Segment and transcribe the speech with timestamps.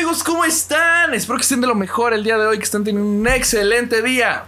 [0.00, 0.24] amigos?
[0.24, 1.12] ¿Cómo están?
[1.12, 4.00] Espero que estén de lo mejor el día de hoy, que estén teniendo un excelente
[4.00, 4.44] día.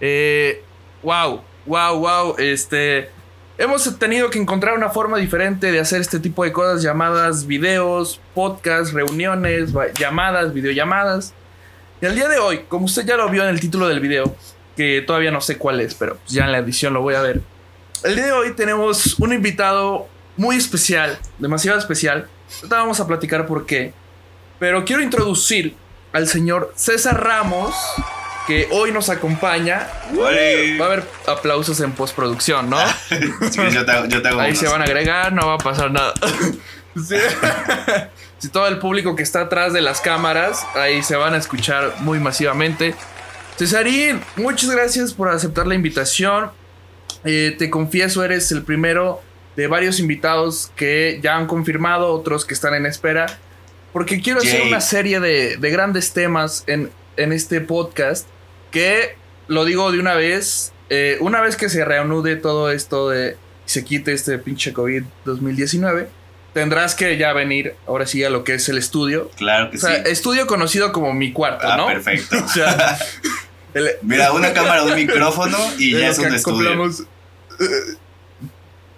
[0.00, 0.60] Eh,
[1.04, 2.34] wow, wow, wow.
[2.36, 3.08] Este,
[3.58, 8.20] hemos tenido que encontrar una forma diferente de hacer este tipo de cosas llamadas videos,
[8.34, 11.32] podcasts, reuniones, llamadas, videollamadas.
[12.00, 14.34] Y el día de hoy, como usted ya lo vio en el título del video,
[14.76, 17.40] que todavía no sé cuál es, pero ya en la edición lo voy a ver.
[18.02, 22.26] El día de hoy tenemos un invitado muy especial, demasiado especial.
[22.56, 23.94] Ahorita vamos a platicar por qué.
[24.62, 25.74] Pero quiero introducir
[26.12, 27.74] al señor César Ramos,
[28.46, 29.88] que hoy nos acompaña.
[30.16, 32.78] Va a haber aplausos en postproducción, ¿no?
[34.38, 36.14] Ahí se van a agregar, no va a pasar nada.
[38.38, 41.94] si todo el público que está atrás de las cámaras, ahí se van a escuchar
[41.98, 42.94] muy masivamente.
[43.58, 46.52] Cesarín, muchas gracias por aceptar la invitación.
[47.24, 49.22] Eh, te confieso, eres el primero
[49.56, 53.40] de varios invitados que ya han confirmado, otros que están en espera,
[53.92, 58.26] porque quiero hacer una serie de, grandes temas en, en, este podcast
[58.70, 59.16] que,
[59.48, 63.84] lo digo de una vez, eh, una vez que se reanude todo esto de se
[63.84, 66.08] quite este pinche COVID 2019,
[66.52, 69.30] tendrás que ya venir ahora sí a lo que es el estudio.
[69.36, 71.86] Claro que o sea, Estudio conocido como mi cuarto, ah, ¿no?
[71.86, 72.36] Perfecto.
[72.44, 72.98] o sea,
[74.02, 76.90] Mira, una cámara, un micrófono y ya es un estudio.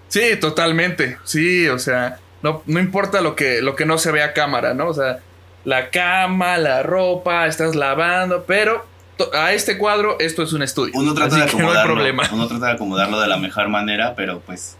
[0.08, 1.18] Sí, totalmente.
[1.24, 4.74] Sí, o sea, no, no importa lo que, lo que no se ve a cámara,
[4.74, 4.88] ¿no?
[4.88, 5.20] O sea,
[5.64, 8.84] la cama, la ropa, estás lavando, pero
[9.32, 10.92] a este cuadro esto es un estudio.
[10.94, 11.94] Uno trata, de acomodarlo,
[12.32, 14.76] uno trata de acomodarlo de la mejor manera, pero pues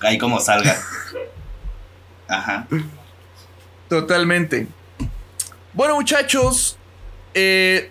[0.00, 0.76] ahí como salga.
[2.28, 2.68] Ajá.
[3.88, 4.68] Totalmente.
[5.72, 6.78] Bueno, muchachos,
[7.34, 7.90] eh,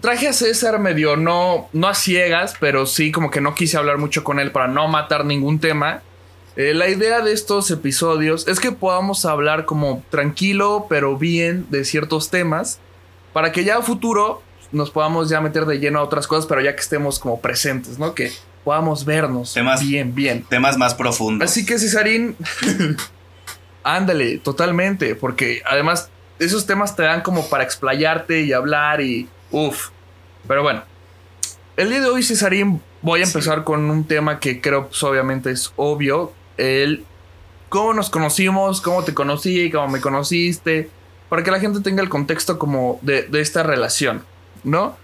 [0.00, 3.98] traje a César medio no, no a ciegas, pero sí como que no quise hablar
[3.98, 6.02] mucho con él para no matar ningún tema.
[6.56, 11.84] Eh, la idea de estos episodios es que podamos hablar como tranquilo, pero bien de
[11.84, 12.80] ciertos temas,
[13.32, 16.60] para que ya a futuro nos podamos ya meter de lleno a otras cosas, pero
[16.60, 18.14] ya que estemos como presentes, ¿no?
[18.14, 18.32] Que
[18.64, 20.44] podamos vernos temas, bien, bien.
[20.48, 21.48] Temas más profundos.
[21.48, 22.36] Así que Cesarín,
[23.84, 29.88] ándale, totalmente, porque además esos temas te dan como para explayarte y hablar y Uf.
[30.46, 30.82] Pero bueno.
[31.76, 35.50] El día de hoy, Cesarín, voy a empezar con un tema que creo pues, obviamente
[35.50, 36.32] es obvio.
[36.56, 37.04] El
[37.68, 40.90] cómo nos conocimos, cómo te conocí, cómo me conociste.
[41.28, 44.24] Para que la gente tenga el contexto como de, esta relación,
[44.64, 44.96] ¿no?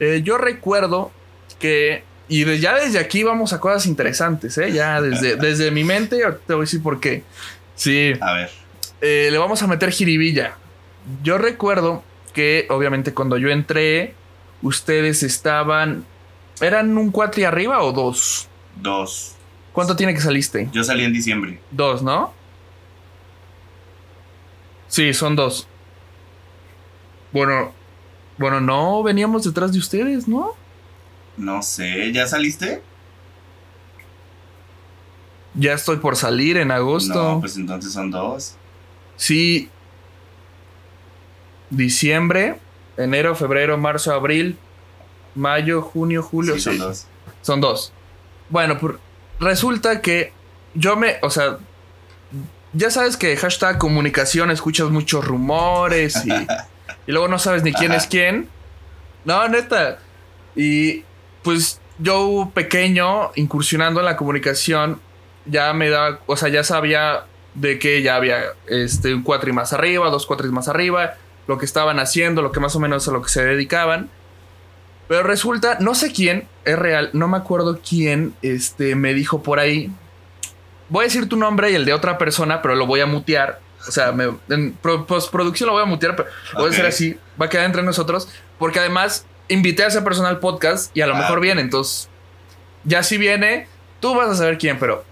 [0.00, 1.10] Eh, yo recuerdo
[1.58, 2.02] que...
[2.28, 4.72] Y ya desde aquí vamos a cosas interesantes, ¿eh?
[4.72, 7.22] Ya desde, desde mi mente, te voy a decir por qué.
[7.76, 8.14] Sí.
[8.20, 8.50] A ver.
[9.00, 10.56] Eh, le vamos a meter jiribilla.
[11.22, 12.02] Yo recuerdo
[12.32, 14.14] que obviamente cuando yo entré,
[14.62, 16.04] ustedes estaban...
[16.60, 18.48] ¿Eran un cuatri arriba o dos?
[18.76, 19.35] Dos.
[19.76, 20.70] ¿Cuánto tiene que saliste?
[20.72, 21.60] Yo salí en diciembre.
[21.70, 22.32] Dos, ¿no?
[24.88, 25.68] Sí, son dos.
[27.30, 27.72] Bueno,
[28.38, 30.52] bueno, no, veníamos detrás de ustedes, ¿no?
[31.36, 32.80] No sé, ¿ya saliste?
[35.52, 37.32] Ya estoy por salir en agosto.
[37.34, 38.54] No, pues entonces son dos.
[39.16, 39.68] Sí,
[41.68, 42.58] diciembre,
[42.96, 44.56] enero, febrero, marzo, abril,
[45.34, 46.54] mayo, junio, julio.
[46.54, 47.06] Sí, son dos.
[47.42, 47.92] Son dos.
[48.48, 48.96] Bueno, pues
[49.40, 50.32] resulta que
[50.74, 51.58] yo me, o sea,
[52.72, 56.30] ya sabes que hashtag comunicación escuchas muchos rumores y,
[57.06, 58.48] y luego no sabes ni quién es quién.
[59.24, 59.98] No, neta.
[60.54, 61.04] Y
[61.42, 65.00] pues yo pequeño, incursionando en la comunicación,
[65.46, 67.24] ya me da, o sea, ya sabía
[67.54, 71.14] de que ya había este, un cuatri más arriba, dos cuatris más arriba,
[71.46, 74.10] lo que estaban haciendo, lo que más o menos a lo que se dedicaban.
[75.08, 79.60] Pero resulta, no sé quién, es real, no me acuerdo quién este, me dijo por
[79.60, 79.90] ahí.
[80.88, 83.60] Voy a decir tu nombre y el de otra persona, pero lo voy a mutear.
[83.86, 84.14] O sea,
[84.48, 87.82] en postproducción lo voy a mutear, pero voy a hacer así, va a quedar entre
[87.82, 88.28] nosotros.
[88.58, 91.60] Porque además invité a esa persona al podcast y a lo ah, mejor viene.
[91.60, 92.08] Entonces,
[92.84, 93.68] ya si viene,
[94.00, 95.04] tú vas a saber quién, pero.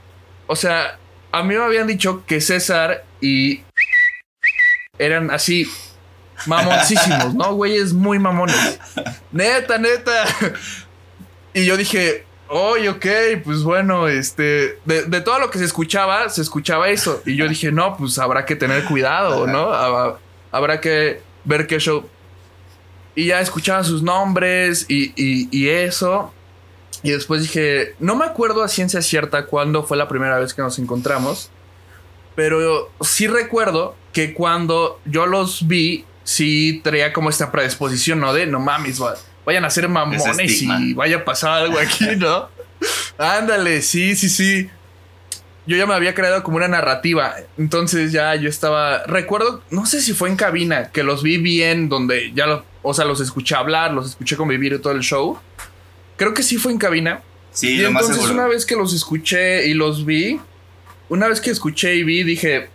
[0.47, 0.99] O sea,
[1.33, 3.63] a mí me habían dicho que César y
[4.99, 5.69] eran así
[6.47, 7.55] mamoncísimos, ¿no?
[7.55, 8.79] Güeyes muy mamones.
[9.33, 10.25] Neta, neta.
[11.53, 13.07] Y yo dije, oye, ok,
[13.45, 17.23] pues bueno, este, de, todo lo que se escuchaba, se escuchaba eso.
[17.25, 19.73] Y yo dije, no, pues habrá que tener cuidado, ¿no?
[20.51, 22.09] Habrá que ver qué show.
[23.15, 26.33] Y ya escuchaba sus nombres y, y eso.
[27.05, 30.63] Y después dije, no me acuerdo a ciencia cierta cuándo fue la primera vez que
[30.63, 31.51] nos encontramos.
[32.35, 38.33] Pero sí recuerdo que cuando yo los vi, sí traía como esta predisposición, ¿no?
[38.33, 39.01] De no mames,
[39.45, 42.49] vayan a ser mamones y vaya a pasar algo aquí, ¿no?
[43.19, 44.69] Ándale, sí, sí, sí.
[45.67, 47.35] yo ya me había creado como una narrativa.
[47.57, 49.05] Entonces ya yo estaba.
[49.05, 52.63] Recuerdo, no sé si fue en cabina, que los vi bien, donde ya los.
[52.83, 55.39] O sea, los escuché hablar, los escuché convivir y todo el show.
[56.17, 57.23] Creo que sí fue en cabina.
[57.51, 58.43] Sí, y lo más entonces seguro.
[58.43, 60.41] una vez que los escuché y los vi,
[61.09, 62.69] una vez que escuché y vi, dije,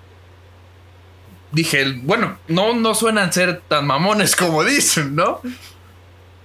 [1.52, 5.42] dije, bueno, no, no suenan ser tan mamones como dicen, ¿no?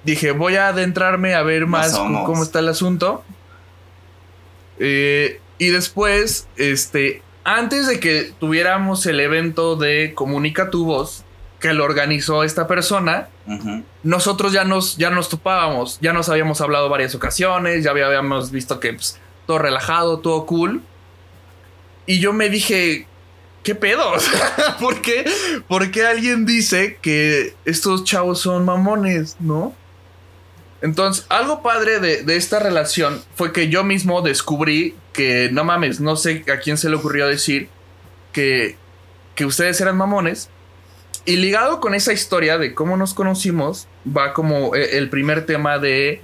[0.05, 3.25] Dije, voy a adentrarme a ver más cómo está el asunto.
[4.79, 11.25] Eh, y después, este, antes de que tuviéramos el evento de Comunica tu voz,
[11.61, 13.29] que lo organizó esta persona,
[14.03, 18.81] nosotros ya nos, ya nos topábamos, ya nos habíamos hablado varias ocasiones, ya habíamos visto
[18.81, 20.83] que pues, todo relajado, todo cool.
[22.05, 23.07] Y yo me dije,
[23.65, 24.13] ¿qué pedo?
[24.81, 25.25] ¿Por qué?
[25.67, 29.75] ¿Por qué alguien dice que estos chavos son mamones, no?
[30.83, 35.99] Entonces, algo padre de, de esta relación fue que yo mismo descubrí que, no mames,
[35.99, 37.71] no sé a quién se le ocurrió decir
[38.33, 38.77] que,
[39.35, 40.51] que ustedes eran mamones.
[41.25, 45.79] Y ligado con esa historia de cómo nos conocimos, va como eh, el primer tema
[45.79, 46.21] de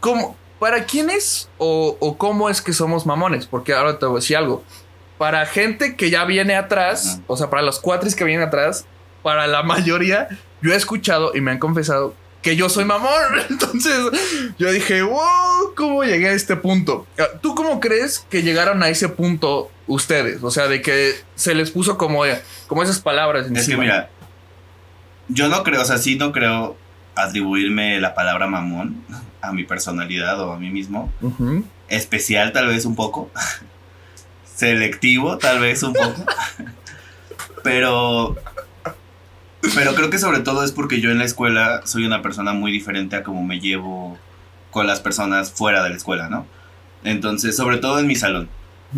[0.00, 3.44] cómo, para quién es o, o cómo es que somos mamones.
[3.44, 4.64] Porque ahora te voy a decir algo.
[5.18, 8.86] Para gente que ya viene atrás, o sea, para los cuatris que vienen atrás,
[9.22, 10.28] para la mayoría,
[10.60, 12.14] yo he escuchado y me han confesado
[12.44, 13.10] que yo soy mamón.
[13.50, 13.98] Entonces
[14.58, 17.06] yo dije, wow, ¿cómo llegué a este punto?
[17.40, 20.44] ¿Tú cómo crees que llegaron a ese punto ustedes?
[20.44, 22.22] O sea, de que se les puso como,
[22.68, 24.10] como esas palabras Es que mira,
[25.28, 26.76] yo no creo, o sea, sí no creo
[27.16, 29.02] atribuirme la palabra mamón
[29.40, 31.10] a mi personalidad o a mí mismo.
[31.88, 33.30] Especial tal vez un poco.
[34.54, 36.24] Selectivo tal vez un poco.
[37.62, 38.36] Pero...
[39.74, 42.70] Pero creo que sobre todo es porque yo en la escuela soy una persona muy
[42.70, 44.18] diferente a cómo me llevo
[44.70, 46.46] con las personas fuera de la escuela, ¿no?
[47.02, 48.48] Entonces, sobre todo en mi salón.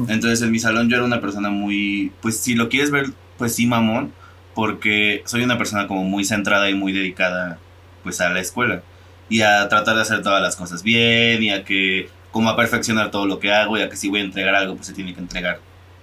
[0.08, 3.55] Entonces, en mi salón yo era una persona muy, pues si lo quieres ver, pues
[3.55, 4.12] sí, mamón,
[4.55, 7.59] porque soy una persona como muy centrada y muy dedicada,
[8.02, 8.82] pues a la escuela.
[9.29, 13.11] Y a tratar de hacer todas las cosas bien, y a que, como a perfeccionar
[13.11, 15.15] todo lo que hago, y a que si voy a entregar algo, pues se tiene
[15.15, 15.59] que entregar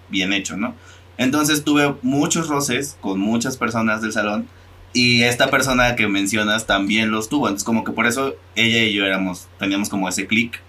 [0.10, 0.74] bien hecho, ¿no?
[1.20, 4.48] Entonces tuve muchos roces con muchas personas del salón,
[4.94, 7.48] y esta persona que mencionas también los tuvo.
[7.50, 10.60] Entonces, como que por eso ella y yo éramos, teníamos como ese clic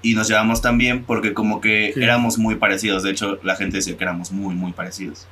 [0.00, 2.02] y nos llevamos tan bien porque como que Sí.
[2.02, 3.02] éramos muy parecidos.
[3.02, 5.26] De hecho, la gente decía que éramos muy, muy parecidos.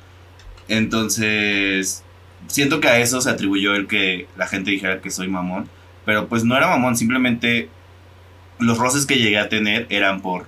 [0.67, 2.03] Entonces,
[2.47, 5.69] siento que a eso se atribuyó el que la gente dijera que soy mamón.
[6.05, 7.69] Pero pues no era mamón, simplemente
[8.59, 10.47] los roces que llegué a tener eran por...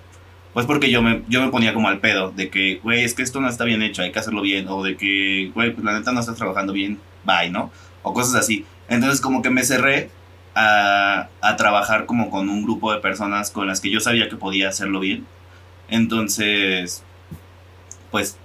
[0.53, 3.23] Pues porque yo me, yo me ponía como al pedo de que, güey, es que
[3.23, 4.67] esto no está bien hecho, hay que hacerlo bien.
[4.69, 7.71] O de que, güey, pues la neta no estás trabajando bien, bye, ¿no?
[8.03, 8.65] O cosas así.
[8.87, 10.09] Entonces como que me cerré
[10.55, 14.37] a, a trabajar como con un grupo de personas con las que yo sabía que
[14.37, 15.25] podía hacerlo bien.
[15.89, 17.03] Entonces,
[18.11, 18.37] pues,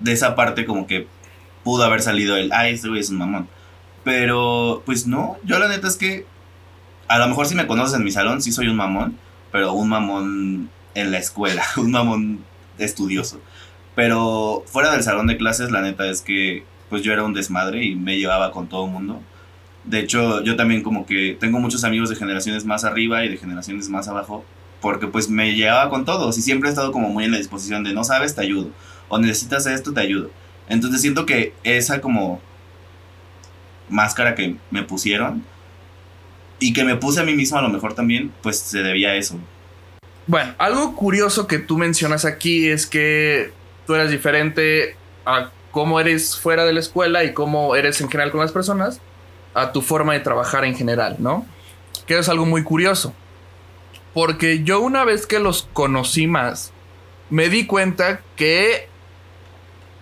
[0.00, 1.06] de esa parte como que
[1.64, 3.48] pudo haber salido el, ay, este güey es un mamón.
[4.04, 6.26] Pero, pues no, yo la neta es que,
[7.12, 9.18] a lo mejor si me conoces en mi salón, sí soy un mamón,
[9.50, 12.38] pero un mamón en la escuela, un mamón
[12.78, 13.38] estudioso.
[13.94, 17.84] Pero fuera del salón de clases, la neta es que, pues yo era un desmadre
[17.84, 19.20] y me llevaba con todo el mundo.
[19.84, 23.36] De hecho, yo también como que tengo muchos amigos de generaciones más arriba y de
[23.36, 24.42] generaciones más abajo,
[24.80, 27.84] porque pues me llevaba con todos y siempre he estado como muy en la disposición
[27.84, 28.70] de no sabes, te ayudo,
[29.08, 30.30] o necesitas esto, te ayudo.
[30.66, 32.40] Entonces siento que esa como
[33.90, 35.44] máscara que me pusieron
[36.62, 39.16] y que me puse a mí mismo a lo mejor también, pues se debía a
[39.16, 39.38] eso.
[40.28, 43.52] Bueno, algo curioso que tú mencionas aquí es que
[43.86, 48.30] tú eres diferente a cómo eres fuera de la escuela y cómo eres en general
[48.30, 49.00] con las personas,
[49.54, 51.44] a tu forma de trabajar en general, ¿no?
[52.06, 53.12] Que es algo muy curioso.
[54.14, 56.72] Porque yo una vez que los conocí más,
[57.28, 58.88] me di cuenta que...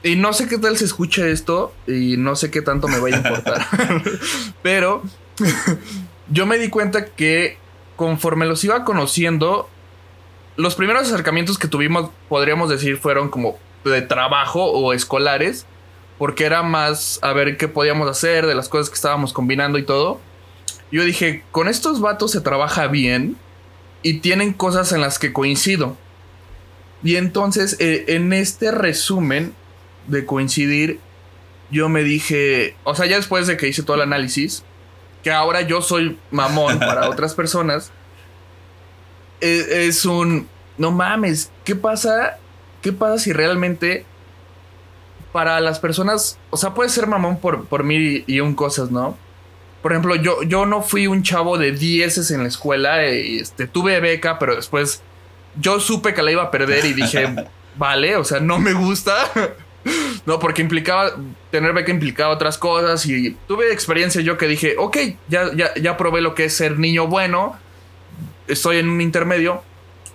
[0.02, 3.16] Y no sé qué tal se escucha esto y no sé qué tanto me vaya
[3.16, 3.66] a importar.
[4.62, 5.02] Pero
[6.30, 7.58] yo me di cuenta que
[7.96, 9.68] conforme los iba conociendo,
[10.56, 15.66] los primeros acercamientos que tuvimos, podríamos decir, fueron como de trabajo o escolares,
[16.18, 19.84] porque era más a ver qué podíamos hacer, de las cosas que estábamos combinando y
[19.84, 20.20] todo.
[20.92, 23.36] Yo dije, con estos vatos se trabaja bien
[24.02, 25.96] y tienen cosas en las que coincido.
[27.02, 29.54] Y entonces, eh, en este resumen
[30.06, 31.00] de coincidir,
[31.70, 34.64] yo me dije, o sea, ya después de que hice todo el análisis,
[35.22, 37.92] que ahora yo soy mamón para otras personas,
[39.40, 40.48] es, es un,
[40.78, 42.38] no mames, ¿qué pasa?
[42.82, 44.06] ¿Qué pasa si realmente
[45.32, 49.16] para las personas, o sea, puede ser mamón por, por mil y un cosas, ¿no?
[49.82, 53.66] Por ejemplo, yo, yo no fui un chavo de dieces en la escuela, eh, este,
[53.66, 55.02] tuve beca, pero después
[55.58, 57.46] yo supe que la iba a perder y dije,
[57.76, 59.14] vale, o sea, no me gusta.
[60.26, 61.12] No, porque implicaba,
[61.50, 64.96] tener beca implicaba otras cosas y tuve experiencia yo que dije, ok,
[65.28, 67.56] ya, ya, ya probé lo que es ser niño bueno,
[68.46, 69.62] estoy en un intermedio,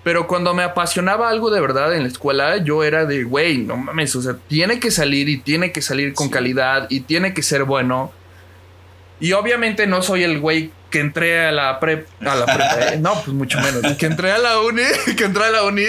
[0.03, 3.77] pero cuando me apasionaba algo de verdad en la escuela, yo era de, güey, no
[3.77, 7.41] mames, o sea, tiene que salir y tiene que salir con calidad y tiene que
[7.41, 8.11] ser bueno.
[9.19, 12.97] Y obviamente no soy el güey que entré a la prep, a la prep, eh,
[12.99, 14.83] no, pues mucho menos, que entré a la uni,
[15.17, 15.85] que entré a la uni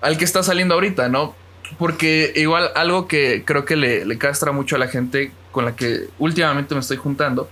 [0.00, 1.34] al que está saliendo ahorita, ¿no?
[1.76, 6.04] Porque igual algo que creo que le, castra mucho a la gente con la que
[6.18, 7.50] últimamente me estoy juntando,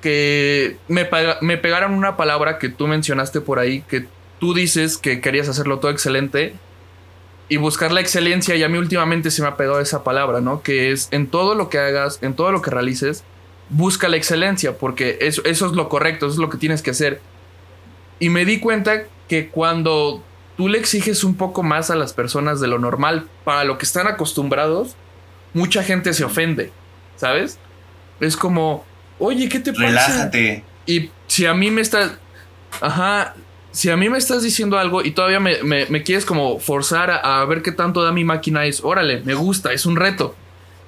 [0.00, 1.08] que me,
[1.40, 4.06] me pegaron una palabra que tú mencionaste por ahí, que
[4.40, 6.54] tú dices que querías hacerlo todo excelente
[7.48, 10.62] y buscar la excelencia, y a mí últimamente se me ha pegado esa palabra, ¿no?
[10.62, 13.22] Que es en todo lo que hagas, en todo lo que realices,
[13.68, 16.90] busca la excelencia, porque eso, eso es lo correcto, eso es lo que tienes que
[16.90, 17.20] hacer.
[18.18, 20.22] Y me di cuenta que cuando
[20.56, 23.84] tú le exiges un poco más a las personas de lo normal para lo que
[23.84, 24.96] están acostumbrados,
[25.52, 26.72] mucha gente se ofende,
[27.16, 27.58] ¿sabes?
[28.20, 28.84] Es como,
[29.18, 29.86] oye, ¿qué te pasa?
[29.86, 30.64] Relájate.
[30.86, 32.12] Y si a mí me estás,
[32.80, 33.34] ajá,
[33.74, 37.62] si a mí me estás diciendo algo y todavía me, quieres como forzar a, ver
[37.62, 40.36] qué tanto da mi máquina, es, órale, me gusta, es un reto.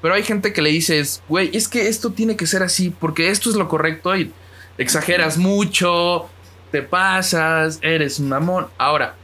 [0.03, 3.31] Pero hay gente que le dices, güey, es que esto tiene que ser así porque
[3.31, 4.31] esto es lo correcto y
[4.79, 6.29] exageras mucho,
[6.71, 8.69] te pasas, eres un mamón.
[8.79, 9.17] Ahora,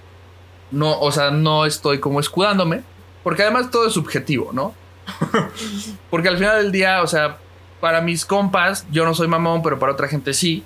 [0.73, 2.83] no, o sea, no estoy como escudándome,
[3.23, 4.75] porque además todo es subjetivo, ¿no?
[6.11, 7.39] porque al final del día, o sea,
[7.81, 10.65] para mis compas, yo no soy mamón, pero para otra gente sí.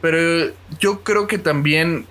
[0.00, 2.06] Pero yo creo que también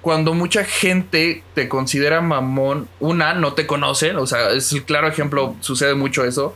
[0.00, 5.08] cuando mucha gente te considera mamón, una, no te conoce, o sea, es el claro
[5.08, 6.54] ejemplo, sucede mucho eso.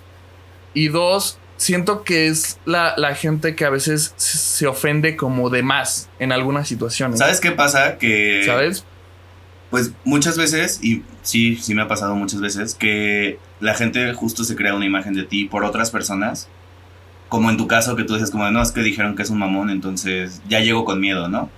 [0.73, 5.63] Y dos, siento que es la, la, gente que a veces se ofende como de
[5.63, 7.19] más en algunas situaciones.
[7.19, 7.99] ¿Sabes qué pasa?
[7.99, 8.45] Que.
[8.47, 8.85] ¿Sabes?
[9.71, 14.43] Pues muchas veces, y sí, sí me ha pasado muchas veces, que la gente justo
[14.43, 16.49] se crea una imagen de ti por otras personas.
[17.29, 19.39] Como en tu caso, que tú dices, como, no, es que dijeron que es un
[19.39, 21.49] mamón, entonces ya llego con miedo, ¿no?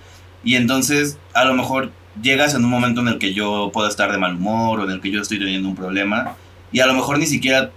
[0.43, 1.91] Y entonces, a lo mejor
[2.21, 4.91] llegas en un momento en el que yo puedo estar de mal humor o en
[4.91, 6.35] el que yo estoy teniendo un problema.
[6.71, 7.71] Y a lo mejor ni siquiera,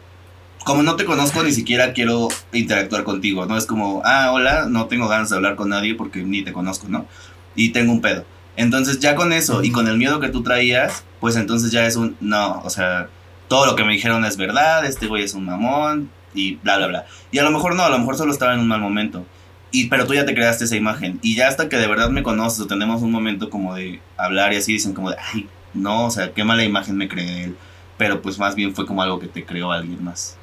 [0.65, 3.57] como no te conozco, ni siquiera quiero interactuar contigo, ¿no?
[3.57, 6.89] Es como, ah, hola, no tengo ganas de hablar con nadie porque ni te conozco,
[6.89, 7.07] ¿no?
[7.55, 8.25] Y tengo un pedo.
[8.57, 11.97] Entonces ya con eso y con el miedo que tú traías, pues entonces ya es
[11.97, 13.09] un, no, o sea,
[13.49, 16.87] todo lo que me dijeron es verdad, este güey es un mamón y bla, bla,
[16.87, 17.07] bla.
[17.31, 19.25] Y a lo mejor no, a lo mejor solo estaba en un mal momento.
[19.71, 21.19] Y, pero tú ya te creaste esa imagen.
[21.23, 24.53] Y ya hasta que de verdad me conoces o tenemos un momento como de hablar
[24.53, 27.57] y así dicen como de, ay, no, o sea, qué mala imagen me cree él.
[27.99, 30.37] Pero pues más bien fue como algo que te creó alguien más.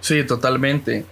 [0.00, 1.04] Sí, totalmente.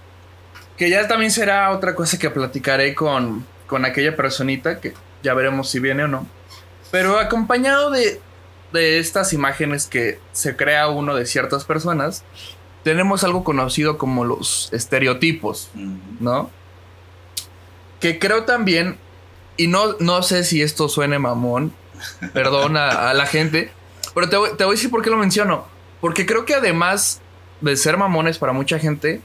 [0.77, 5.71] Que ya también será otra cosa que platicaré con, con aquella personita que ya veremos
[5.71, 6.27] si viene o no.
[6.91, 8.21] Pero acompañado de,
[8.73, 12.25] de estas imágenes que se crea uno de ciertas personas,
[12.83, 15.71] tenemos algo conocido como los estereotipos,
[16.21, 16.51] ¿no?
[18.01, 18.99] Que creo también,
[19.57, 21.73] y no, no sé si esto suene mamón,
[22.33, 23.73] perdona a la gente,
[24.15, 25.67] pero te voy, te voy a decir por qué lo menciono.
[26.01, 27.21] Porque creo que además
[27.61, 29.21] de ser mamones para mucha gente,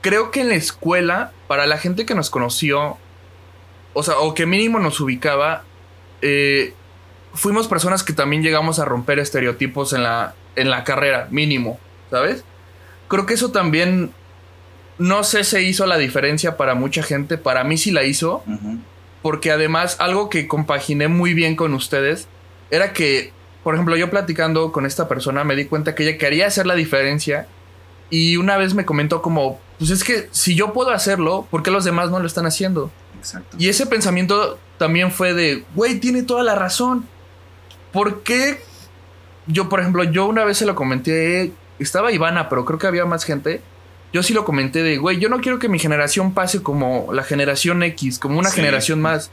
[0.00, 2.96] creo que en la escuela, para la gente que nos conoció
[3.98, 5.64] o sea, o que mínimo nos ubicaba,
[6.22, 6.72] eh,
[7.34, 12.44] fuimos personas que también llegamos a romper estereotipos en la, en la carrera, mínimo, ¿sabes?
[13.08, 14.12] Creo que eso también,
[14.98, 18.44] no sé, se hizo la diferencia para mucha gente, para mí sí la hizo,
[19.20, 22.28] porque además algo que compaginé muy bien con ustedes
[22.70, 23.32] era que,
[23.64, 26.76] por ejemplo, yo platicando con esta persona me di cuenta que ella quería hacer la
[26.76, 27.48] diferencia
[28.10, 31.72] y una vez me comentó como, pues es que si yo puedo hacerlo, ¿por qué
[31.72, 32.92] los demás no lo están haciendo?
[33.58, 37.06] Y ese pensamiento también fue de, güey, tiene toda la razón.
[37.92, 38.60] ¿Por qué?
[39.46, 43.06] Yo, por ejemplo, yo una vez se lo comenté, estaba Ivana, pero creo que había
[43.06, 43.62] más gente.
[44.12, 47.22] Yo sí lo comenté de, güey, yo no quiero que mi generación pase como la
[47.22, 49.30] generación X, como una generación más.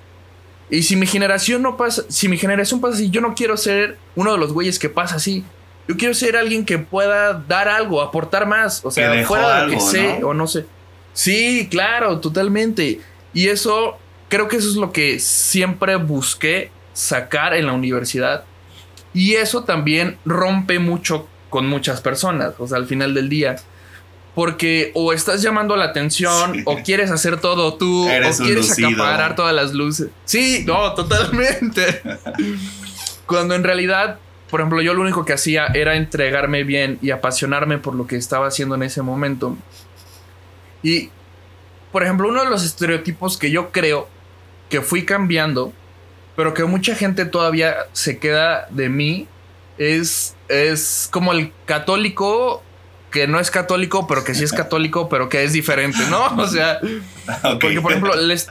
[0.70, 3.98] Y si mi generación no pasa, si mi generación pasa así, yo no quiero ser
[4.15, 5.46] uno de los güeyes que pasa así.
[5.88, 8.84] Yo quiero ser alguien que pueda dar algo, aportar más.
[8.84, 10.65] O sea, fuera de lo que sé o no sé.
[11.13, 13.00] Sí, claro, totalmente.
[13.36, 13.98] Y eso,
[14.30, 18.46] creo que eso es lo que siempre busqué sacar en la universidad.
[19.13, 23.58] Y eso también rompe mucho con muchas personas, o sea, al final del día.
[24.34, 29.54] Porque o estás llamando la atención, o quieres hacer todo tú, o quieres acaparar todas
[29.54, 30.10] las luces.
[30.24, 32.01] Sí, no, totalmente.
[33.25, 37.80] Cuando en realidad, por ejemplo, yo lo único que hacía era entregarme bien y apasionarme
[37.80, 39.58] por lo que estaba haciendo en ese momento.
[40.84, 41.10] Y
[41.95, 44.09] por ejemplo, uno de los estereotipos que yo creo
[44.69, 45.71] que fui cambiando
[46.35, 49.27] pero que mucha gente todavía se queda de mí,
[49.77, 52.61] es, es como el católico
[53.11, 56.25] que no es católico, pero que sí es católico, pero que es diferente, ¿no?
[56.37, 56.79] O sea,
[57.61, 58.49] porque por ejemplo, les,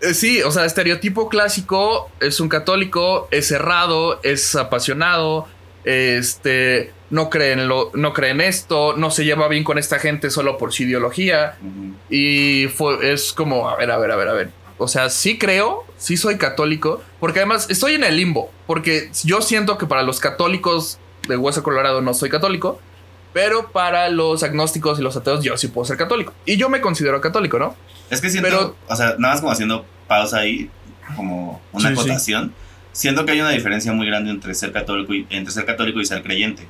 [0.00, 5.48] eh, sí, o sea, estereotipo clásico es un católico, es cerrado, es apasionado,
[5.84, 10.58] este, no creen lo, no creen esto, no se lleva bien con esta gente solo
[10.58, 11.56] por su ideología.
[12.10, 14.50] Y fue, es como, a ver, a ver, a ver, a ver.
[14.78, 19.40] O sea, sí creo, sí soy católico, porque además estoy en el limbo, porque yo
[19.40, 20.98] siento que para los católicos
[21.28, 22.80] de Hueso Colorado no soy católico,
[23.32, 26.32] pero para los agnósticos y los ateos yo sí puedo ser católico.
[26.44, 27.74] Y yo me considero católico, ¿no?
[28.10, 30.70] Es que siento, o sea, nada más como haciendo pausa ahí,
[31.16, 32.52] como una acotación
[32.94, 36.06] siento que hay una diferencia muy grande entre ser católico y, entre ser católico y
[36.06, 36.66] ser creyente.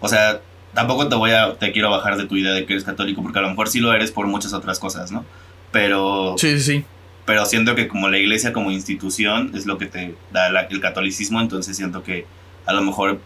[0.00, 0.40] O sea,
[0.72, 3.40] tampoco te voy a, te quiero bajar de tu idea de que eres católico, porque
[3.40, 5.26] a lo mejor sí lo eres por muchas otras cosas, ¿no?
[5.70, 6.36] Pero...
[6.38, 6.84] Sí, sí,
[7.26, 11.40] Pero siento que como la iglesia como institución es lo que te da el catolicismo,
[11.40, 12.24] entonces siento que
[12.64, 13.20] a lo mejor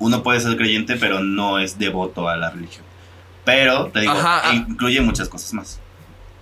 [0.00, 2.84] uno puede ser creyente, pero no es devoto a la religión.
[3.44, 4.52] Pero, te digo, ah.
[4.52, 5.80] incluye muchas cosas más.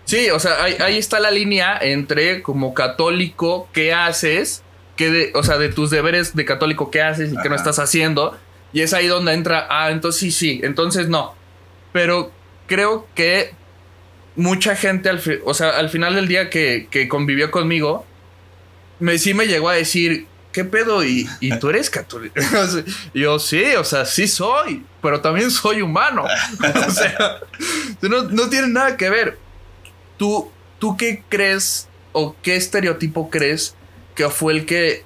[0.06, 4.62] Sí, o sea, ahí, ahí, está la línea entre como católico, ¿qué haces?
[4.98, 8.36] De, o sea, de tus deberes de católico, qué haces y qué no estás haciendo.
[8.72, 11.34] Y es ahí donde entra, ah, entonces sí, sí, entonces no.
[11.92, 12.32] Pero
[12.66, 13.54] creo que
[14.34, 18.04] mucha gente, al o sea, al final del día que, convivió conmigo,
[18.98, 21.04] me, sí me llegó a decir, ¿qué pedo?
[21.04, 21.28] ¿Y,
[21.60, 22.34] tú eres católico?
[23.14, 26.24] y yo, sí, o sea, sí soy, pero también soy humano.
[26.86, 27.38] o sea,
[28.02, 29.38] no, no tiene nada que ver.
[30.16, 33.74] ¿Tú, ¿Tú qué crees o qué estereotipo crees
[34.16, 35.04] que fue el que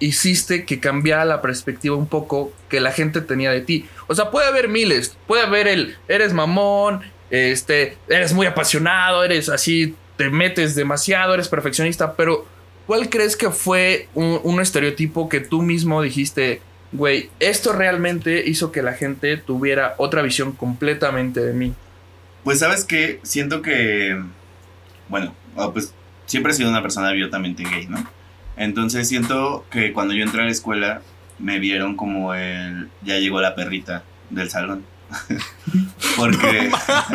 [0.00, 3.86] hiciste que cambiara la perspectiva un poco que la gente tenía de ti.
[4.08, 9.48] O sea, puede haber miles, puede haber el, eres mamón, este, eres muy apasionado, eres
[9.48, 12.46] así, te metes demasiado, eres perfeccionista, pero
[12.86, 18.82] ¿cuál crees que fue un, estereotipo que tú mismo dijiste, güey, esto realmente hizo que
[18.82, 21.74] la gente tuviera otra visión completamente de mí?
[22.42, 24.18] Pues sabes que siento que,
[25.08, 25.92] bueno, ah, pues
[26.24, 28.19] siempre he sido una persona abiertamente gay, ¿no?
[28.60, 31.00] Entonces siento que cuando yo entré a la escuela
[31.38, 34.84] me vieron como el ya llegó la perrita del salón.
[36.18, 36.70] porque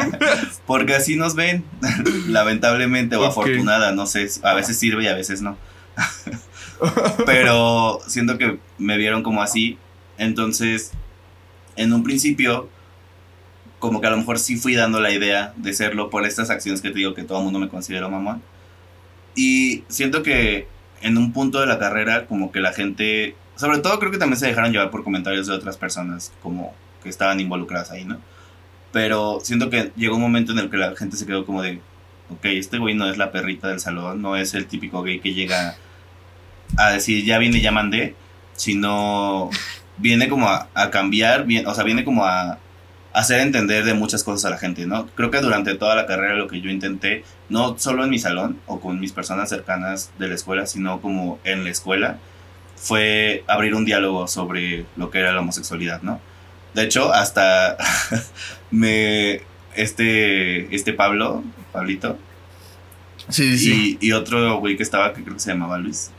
[0.66, 1.64] porque así nos ven,
[2.28, 5.56] lamentablemente o afortunada, no sé, a veces sirve y a veces no.
[7.28, 9.78] Pero siento que me vieron como así,
[10.18, 10.94] entonces
[11.76, 12.70] en un principio
[13.78, 16.82] como que a lo mejor sí fui dando la idea de serlo por estas acciones
[16.82, 18.42] que te digo que todo el mundo me considera mamón.
[19.36, 20.74] Y siento que
[21.06, 24.40] en un punto de la carrera como que la gente, sobre todo creo que también
[24.40, 28.18] se dejaron llevar por comentarios de otras personas como que estaban involucradas ahí, ¿no?
[28.92, 31.80] Pero siento que llegó un momento en el que la gente se quedó como de,
[32.32, 35.36] ok, este güey no es la perrita del salón, no es el típico gay que
[35.36, 35.76] llega
[36.76, 38.16] a decir ya vine, ya mandé,
[38.56, 39.52] sino
[39.98, 42.58] viene como a, a cambiar, bien, o sea, viene como a,
[43.16, 45.08] hacer entender de muchas cosas a la gente, ¿no?
[45.16, 48.60] Creo que durante toda la carrera lo que yo intenté, no solo en mi salón
[48.68, 52.18] o con mis personas cercanas de la escuela, sino como en la escuela,
[52.76, 56.20] fue abrir un diálogo sobre lo que era la homosexualidad, ¿no?
[56.74, 57.78] De hecho, hasta
[58.72, 59.42] me
[59.76, 62.18] este este Pablo, Pablito,
[63.30, 63.98] sí, sí.
[64.02, 66.12] Y, y otro güey que estaba que creo que se llamaba Luis.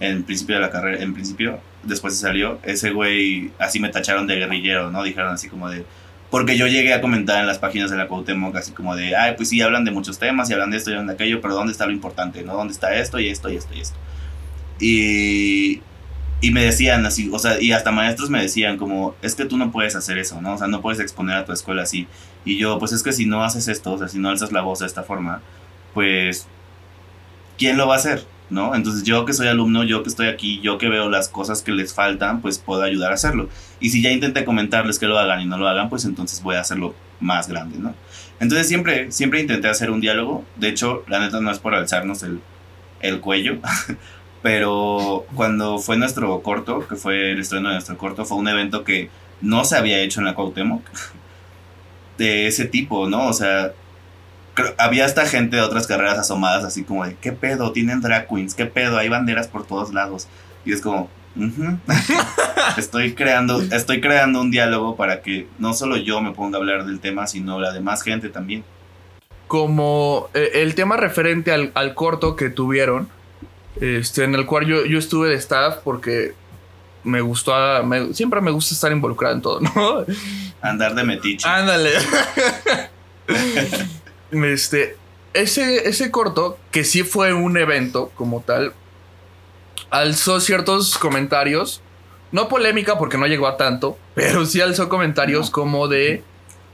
[0.00, 4.26] En principio de la carrera, en principio, después se salió, ese güey así me tacharon
[4.26, 5.04] de guerrillero, ¿no?
[5.04, 5.86] Dijeron así como de
[6.30, 9.34] porque yo llegué a comentar en las páginas de la Cuauhtémoc así como de, ay,
[9.36, 11.54] pues sí, hablan de muchos temas y hablan de esto y hablan de aquello, pero
[11.54, 12.42] ¿dónde está lo importante?
[12.42, 12.54] ¿No?
[12.54, 13.96] ¿Dónde está esto y esto y esto y esto?
[14.80, 15.80] Y,
[16.40, 19.56] y me decían así, o sea, y hasta maestros me decían como, es que tú
[19.56, 20.54] no puedes hacer eso, ¿no?
[20.54, 22.08] O sea, no puedes exponer a tu escuela así.
[22.44, 24.62] Y yo, pues es que si no haces esto, o sea, si no alzas la
[24.62, 25.42] voz de esta forma,
[25.94, 26.46] pues,
[27.56, 28.26] ¿quién lo va a hacer?
[28.50, 28.74] ¿no?
[28.74, 31.72] Entonces yo que soy alumno, yo que estoy aquí, yo que veo las cosas que
[31.72, 33.48] les faltan, pues puedo ayudar a hacerlo.
[33.80, 36.56] Y si ya intenté comentarles que lo hagan y no lo hagan, pues entonces voy
[36.56, 37.94] a hacerlo más grande, ¿no?
[38.40, 40.44] Entonces siempre, siempre intenté hacer un diálogo.
[40.56, 42.40] De hecho, la neta no es por alzarnos el,
[43.00, 43.58] el cuello,
[44.42, 48.84] pero cuando fue nuestro corto, que fue el estreno de nuestro corto, fue un evento
[48.84, 49.10] que
[49.40, 50.82] no se había hecho en la Cuauhtémoc
[52.18, 53.26] de ese tipo, ¿no?
[53.26, 53.72] O sea,
[54.78, 57.72] había hasta gente de otras carreras asomadas así como de, ¿qué pedo?
[57.72, 58.98] Tienen drag queens, ¿qué pedo?
[58.98, 60.28] Hay banderas por todos lados.
[60.66, 61.08] Y es como,
[62.76, 66.84] estoy, creando, estoy creando un diálogo para que no solo yo me ponga a hablar
[66.84, 68.64] del tema, sino la demás gente también.
[69.46, 73.08] Como eh, el tema referente al, corto que tuvieron,
[73.80, 76.34] este, en el cual yo, yo estuve de staff porque
[77.04, 77.54] me gustó,
[78.12, 80.04] siempre me gusta estar involucrado en todo, ¿no?
[80.60, 81.48] Andar de metiche.
[81.48, 81.90] Ándale.
[84.32, 84.96] Este,
[85.34, 88.72] ese, ese corto, que sí fue un evento como tal,
[89.90, 91.82] alzó ciertos comentarios.
[92.32, 96.22] No polémica porque no llegó a tanto, pero sí alzó comentarios como de,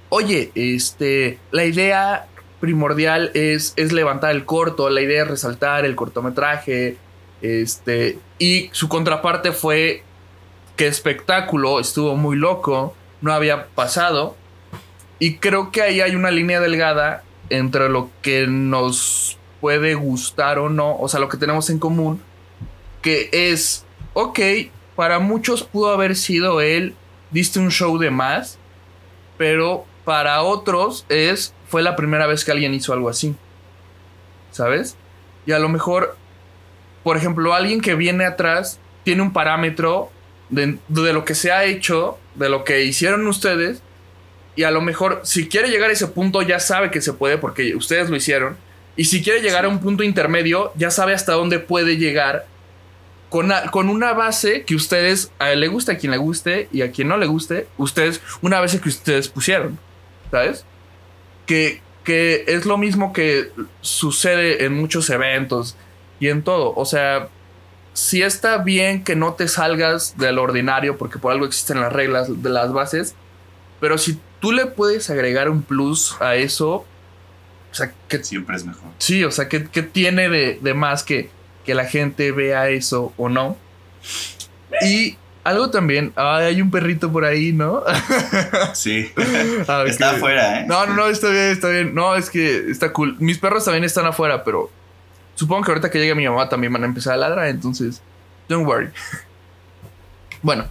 [0.09, 2.27] oye, este, la idea
[2.61, 6.97] primordial es, es levantar el corto, la idea es resaltar el cortometraje,
[7.43, 10.05] este, y su contraparte fue
[10.77, 14.37] que espectáculo, estuvo muy loco, no había pasado,
[15.19, 20.69] y creo que ahí hay una línea delgada entre lo que nos puede gustar o
[20.69, 22.23] no, o sea, lo que tenemos en común,
[23.03, 23.85] que es,
[24.15, 24.41] ok,
[24.97, 26.95] para muchos pudo haber sido él,
[27.31, 28.59] diste un show de más,
[29.37, 33.35] pero para otros es, fue la primera vez que alguien hizo algo así,
[34.51, 34.97] ¿sabes?
[35.45, 36.17] Y a lo mejor,
[37.03, 40.11] por ejemplo, alguien que viene atrás tiene un parámetro
[40.49, 43.83] de, de lo que se ha hecho, de lo que hicieron ustedes,
[44.55, 47.39] y a lo mejor si quiere llegar a ese punto ya sabe que se puede
[47.39, 48.57] porque ustedes lo hicieron.
[48.97, 52.45] Y si quiere llegar a un punto intermedio ya sabe hasta dónde puede llegar
[53.33, 56.83] con, con una base que ustedes, a él le guste, a quien le guste y
[56.83, 59.79] a quien no le guste, ustedes, una base que ustedes pusieron.
[60.31, 60.67] ¿Sabes?
[61.47, 65.77] Que, que es lo mismo que sucede en muchos eventos
[66.21, 66.75] y en todo.
[66.77, 67.29] O sea,
[67.95, 72.43] si está bien que no te salgas del ordinario porque por algo existen las reglas
[72.43, 73.15] de las bases,
[73.81, 76.85] pero si tú le puedes agregar un plus a eso,
[77.71, 78.91] o sea, que siempre es mejor.
[78.99, 81.31] Sí, o sea, que, tiene de, de, más que,
[81.65, 83.57] que la gente vea eso o no.
[84.83, 87.83] Y algo también, hay un perrito por ahí, ¿no?
[88.75, 89.11] Sí.
[89.69, 90.67] Ah, está afuera, ¿eh?
[90.67, 91.95] No, no, no, está bien, está bien.
[91.95, 93.17] No, es que está cool.
[93.19, 94.71] Mis perros también están afuera, pero
[95.35, 98.01] supongo que ahorita que llegue mi mamá también van a empezar a ladrar, entonces,
[98.49, 98.91] don't worry.
[100.45, 100.65] Bueno,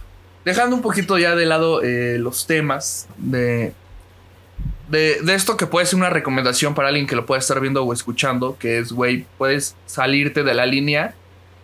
[0.44, 3.72] dejando un poquito ya de lado eh, los temas de,
[4.88, 7.84] de, de, esto que puede ser una recomendación para alguien que lo pueda estar viendo
[7.84, 11.14] o escuchando, que es, güey, puedes salirte de la línea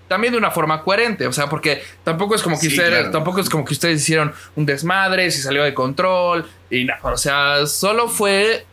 [0.09, 3.49] también de una forma coherente, o sea, porque tampoco es como que ustedes, tampoco es
[3.49, 8.09] como que ustedes hicieron un desmadre, si salió de control y nada, o sea, solo
[8.09, 8.65] fue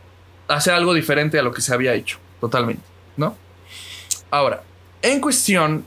[0.48, 2.82] hacer algo diferente a lo que se había hecho, totalmente,
[3.16, 3.36] ¿no?
[4.30, 4.62] Ahora,
[5.02, 5.84] en cuestión,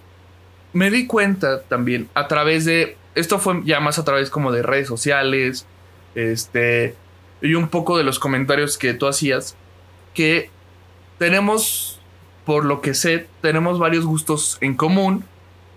[0.72, 4.62] me di cuenta también a través de, esto fue ya más a través como de
[4.62, 5.65] redes sociales,
[6.13, 6.95] este,
[7.41, 9.56] y un poco de los comentarios que tú hacías,
[10.13, 10.49] que
[11.17, 11.99] tenemos,
[12.45, 15.25] por lo que sé, tenemos varios gustos en común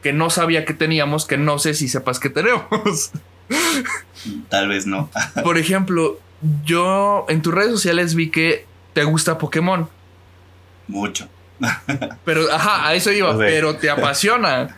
[0.03, 3.12] que no sabía que teníamos, que no sé si sepas que tenemos.
[4.48, 5.11] Tal vez no.
[5.44, 6.18] Por ejemplo,
[6.64, 9.88] yo en tus redes sociales vi que te gusta Pokémon.
[10.88, 11.29] Mucho.
[12.25, 14.77] Pero, ajá, a eso iba, pero te apasiona.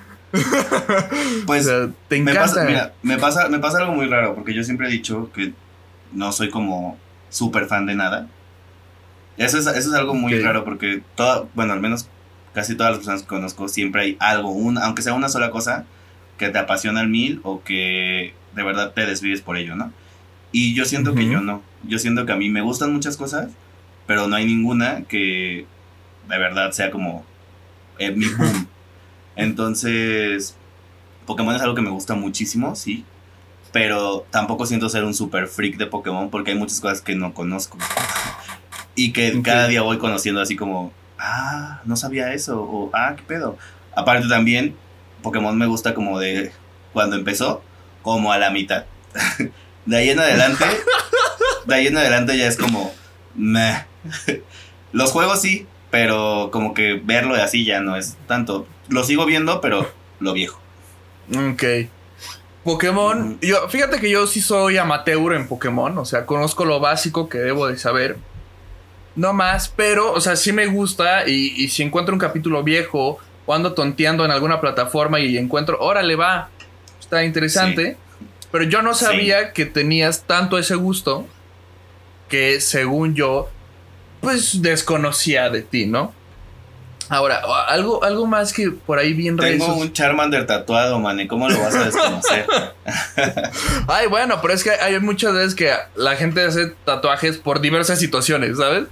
[1.47, 1.66] Pues
[2.09, 2.40] te encanta.
[2.40, 5.31] Me pasa, mira, me pasa, me pasa algo muy raro, porque yo siempre he dicho
[5.33, 5.55] que
[6.14, 6.96] no soy como
[7.29, 8.29] súper fan de nada.
[9.37, 12.09] Eso es, eso es algo muy raro, porque toda, bueno, al menos
[12.53, 15.85] casi todas las personas que conozco siempre hay algo, un, aunque sea una sola cosa,
[16.38, 19.92] que te apasiona al mil o que de verdad te desvives por ello, ¿no?
[20.53, 21.62] Y yo siento que yo no.
[21.83, 23.50] Yo siento que a mí me gustan muchas cosas,
[24.07, 25.66] pero no hay ninguna que
[26.29, 27.24] de verdad sea como
[27.98, 28.68] eh, mi boom.
[29.35, 30.57] Entonces,
[31.27, 33.05] Pokémon es algo que me gusta muchísimo, sí.
[33.75, 37.35] Pero tampoco siento ser un super freak de Pokémon porque hay muchas cosas que no
[37.35, 37.77] conozco.
[38.95, 43.25] y que cada día voy conociendo así como, ah, no sabía eso, o ah, qué
[43.25, 43.59] pedo.
[43.97, 44.77] Aparte también,
[45.23, 46.53] Pokémon me gusta como de
[46.93, 47.65] cuando empezó,
[48.03, 48.85] como a la mitad.
[49.87, 50.65] de ahí en adelante,
[51.67, 52.95] de ahí en adelante ya es como,
[53.35, 53.87] meh.
[54.93, 58.69] Los juegos sí, pero como que verlo así ya no es tanto.
[58.89, 60.61] Lo sigo viendo, pero lo viejo.
[61.37, 61.65] Ok.
[62.64, 67.29] Pokémon, yo, fíjate que yo sí soy amateur en Pokémon, o sea, conozco lo básico
[67.29, 68.16] que debo de saber.
[69.16, 73.55] No más, pero, o sea, sí me gusta y, si encuentro un capítulo viejo o
[73.55, 76.48] ando tonteando en alguna plataforma y encuentro, órale, va,
[76.98, 77.98] está interesante.
[78.50, 81.27] Pero yo no sabía que tenías tanto ese gusto
[82.29, 83.50] que según yo,
[84.20, 86.14] pues desconocía de ti, ¿no?
[87.14, 91.61] Ahora, algo, algo más que por ahí bien Tengo un Charmander tatuado, man, ¿cómo lo
[91.61, 92.46] vas a desconocer?
[93.87, 98.00] Ay, bueno, pero es que hay muchas veces que la gente hace tatuajes por diversas
[98.00, 98.85] situaciones, ¿sabes?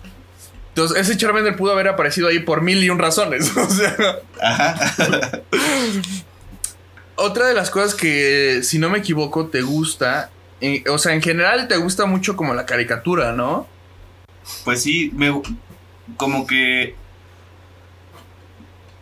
[0.68, 3.52] Entonces, ese Charmander pudo haber aparecido ahí por mil y un razones.
[3.56, 4.20] O sea.
[7.16, 10.30] Otra de las cosas que, si no me equivoco, te gusta.
[10.88, 13.66] o sea, en general te gusta mucho como la caricatura, ¿no?
[14.64, 15.42] Pues sí, me.
[16.16, 16.94] Como que.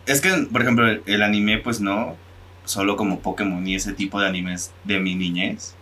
[0.05, 2.15] Es que, por ejemplo, el, anime, pues no.
[2.65, 5.75] Solo como Pokémon y ese tipo de animes de mi niñez.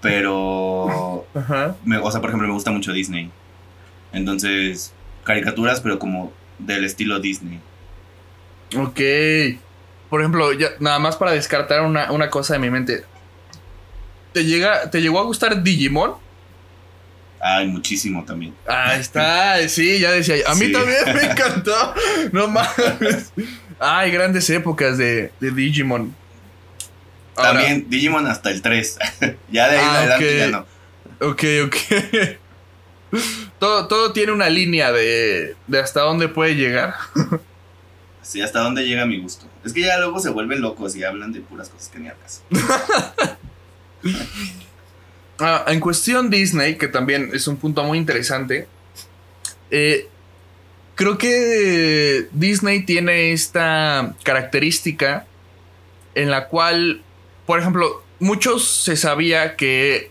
[0.00, 1.26] Pero.
[1.34, 1.76] Ajá.
[2.02, 3.30] o sea, por ejemplo, me gusta mucho Disney.
[4.12, 4.92] Entonces,
[5.24, 7.60] caricaturas, pero como del estilo Disney.
[8.76, 9.00] Ok.
[10.08, 13.04] por ejemplo, ya, nada más para descartar una, una cosa de mi mente.
[14.32, 16.14] ¿Te, llega, ¿Te llegó a gustar Digimon?
[17.40, 18.54] Ay, muchísimo también.
[18.66, 20.36] Ahí está, sí, ya decía.
[20.46, 20.72] A mí Sí.
[20.72, 21.94] también me encantó.
[22.32, 23.32] No mames.
[23.78, 26.14] Ay, grandes épocas de, de Digimon.
[27.36, 28.98] Ahora, También Digimon hasta el 3.
[29.50, 30.38] ya de ahí Ah, adelante ok.
[30.38, 30.66] ya no.
[31.30, 31.76] Ok, ok.
[33.58, 36.94] todo, todo tiene una línea de, de hasta dónde puede llegar.
[38.22, 39.46] Sí, hasta dónde llega mi gusto.
[39.64, 42.16] Es que ya luego se vuelven locos y hablan de puras cosas que ni al
[42.18, 42.42] caso.
[45.40, 48.68] Ah, en cuestión Disney, que también es un punto muy interesante,
[49.70, 50.06] eh,
[50.94, 55.26] creo que Disney tiene esta característica
[56.14, 57.02] en la cual,
[57.46, 60.10] por ejemplo, muchos se sabía que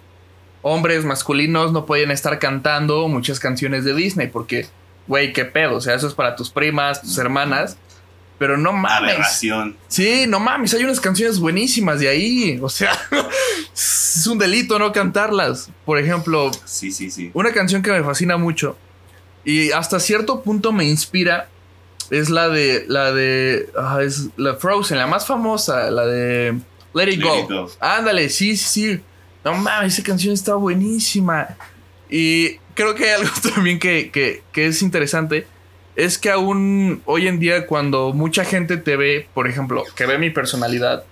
[0.63, 4.67] hombres masculinos no podían estar cantando muchas canciones de Disney porque,
[5.07, 7.77] güey, qué pedo, o sea, eso es para tus primas, tus hermanas,
[8.39, 9.11] pero no mames.
[9.13, 9.77] Aberración.
[9.87, 12.59] Sí, no mames, hay unas canciones buenísimas de ahí.
[12.61, 12.93] O sea,
[13.73, 15.69] es un delito no cantarlas.
[15.85, 17.29] Por ejemplo, Sí, sí, sí.
[17.33, 18.77] una canción que me fascina mucho
[19.45, 21.49] y hasta cierto punto me inspira
[22.09, 26.57] es la de la de ah, es la Frozen, la más famosa, la de
[26.93, 27.39] Let It Let Go.
[27.39, 27.71] It Go.
[27.79, 29.01] Ándale, sí, sí, sí.
[29.43, 31.55] No mames, esa canción está buenísima.
[32.09, 35.45] Y creo que hay algo también que, que, que es interesante.
[35.99, 40.17] Es que aún hoy en día cuando mucha gente te ve, por ejemplo, que ve
[40.17, 41.03] mi personalidad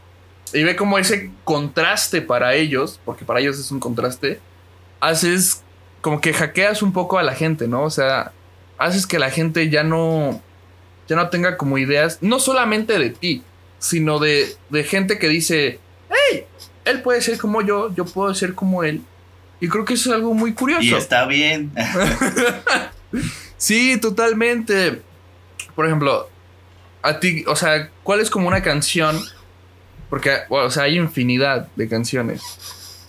[0.53, 4.39] y ve como ese contraste para ellos, porque para ellos es un contraste,
[5.01, 5.61] haces
[5.99, 7.83] como que hackeas un poco a la gente, ¿no?
[7.83, 8.31] O sea,
[8.77, 10.41] haces que la gente ya no,
[11.09, 13.43] ya no tenga como ideas, no solamente de ti,
[13.79, 16.45] sino de, de gente que dice, hey,
[16.85, 19.01] él puede ser como yo, yo puedo ser como él.
[19.59, 20.81] Y creo que eso es algo muy curioso.
[20.81, 21.73] Y está bien.
[23.57, 25.01] Sí, totalmente.
[25.75, 26.29] Por ejemplo,
[27.01, 29.19] a ti, o sea, ¿cuál es como una canción?
[30.09, 32.41] Porque, bueno, o sea, hay infinidad de canciones.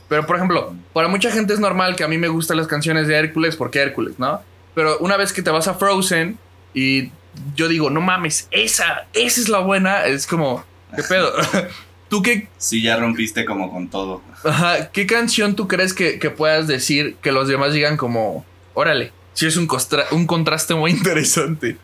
[0.08, 3.06] Pero, por ejemplo, para mucha gente es normal que a mí me gustan las canciones
[3.08, 4.40] de Hércules porque Hércules, ¿no?
[4.74, 6.38] Pero una vez que te vas a Frozen
[6.72, 7.10] y
[7.54, 10.64] yo digo, no mames, esa, esa es la buena, es como,
[10.96, 11.32] ¿qué pedo?
[12.08, 14.22] ¿Tú qué, Sí, ya rompiste como con todo.
[14.44, 19.12] ajá, qué canción tú crees que, que puedas decir que los demás digan como, órale?
[19.38, 19.68] Sí, es un,
[20.10, 21.78] un contraste muy interesante.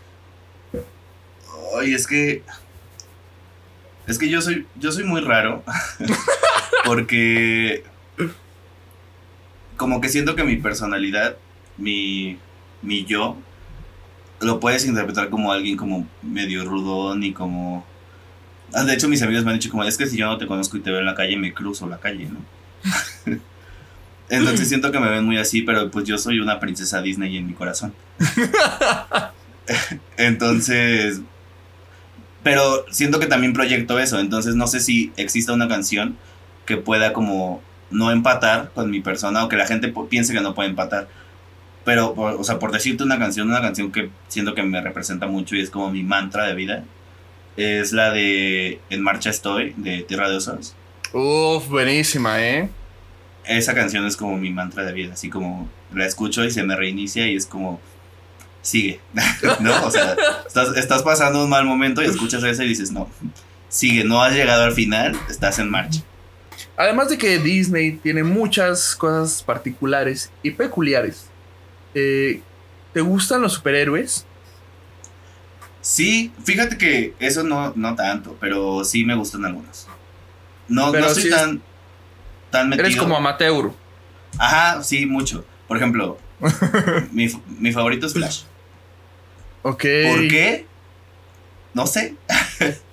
[1.78, 2.42] Ay, es que.
[4.08, 4.66] Es que yo soy.
[4.74, 5.62] Yo soy muy raro.
[6.84, 7.84] porque.
[9.76, 11.36] Como que siento que mi personalidad,
[11.76, 12.40] mi.
[12.82, 13.36] mi yo.
[14.40, 17.86] Lo puedes interpretar como alguien como medio rudón y como.
[18.72, 20.48] Ah, De hecho, mis amigos me han dicho como, es que si yo no te
[20.48, 23.40] conozco y te veo en la calle, me cruzo la calle, ¿no?
[24.28, 27.46] Entonces siento que me ven muy así, pero pues yo soy una princesa Disney en
[27.46, 27.94] mi corazón.
[30.16, 31.20] Entonces,
[32.42, 36.16] pero siento que también proyecto eso, entonces no sé si exista una canción
[36.66, 40.54] que pueda como no empatar con mi persona o que la gente piense que no
[40.54, 41.08] puede empatar.
[41.84, 45.56] Pero, o sea, por decirte una canción, una canción que siento que me representa mucho
[45.56, 46.84] y es como mi mantra de vida,
[47.56, 50.74] es la de En Marcha Estoy, de Tierra de Osos.
[51.12, 52.68] Uf, buenísima, ¿eh?
[53.46, 56.76] Esa canción es como mi mantra de vida, así como la escucho y se me
[56.76, 57.80] reinicia y es como,
[58.62, 59.00] sigue,
[59.60, 59.84] ¿no?
[59.84, 63.08] O sea, estás, estás pasando un mal momento y escuchas eso y dices, no,
[63.68, 66.00] sigue, no has llegado al final, estás en marcha.
[66.76, 71.26] Además de que Disney tiene muchas cosas particulares y peculiares.
[71.94, 72.40] Eh,
[72.92, 74.26] ¿Te gustan los superhéroes?
[75.80, 79.86] Sí, fíjate que eso no, no tanto, pero sí me gustan algunos.
[80.66, 81.30] No, Pero no soy es-
[82.54, 82.86] tan, tan metido.
[82.86, 83.72] Eres como amateur.
[84.38, 85.44] Ajá, sí, mucho.
[85.68, 86.18] Por ejemplo,
[87.12, 88.42] mi, mi favorito es Flash.
[89.62, 89.84] Ok.
[90.08, 90.66] ¿Por qué?
[91.72, 92.14] No sé.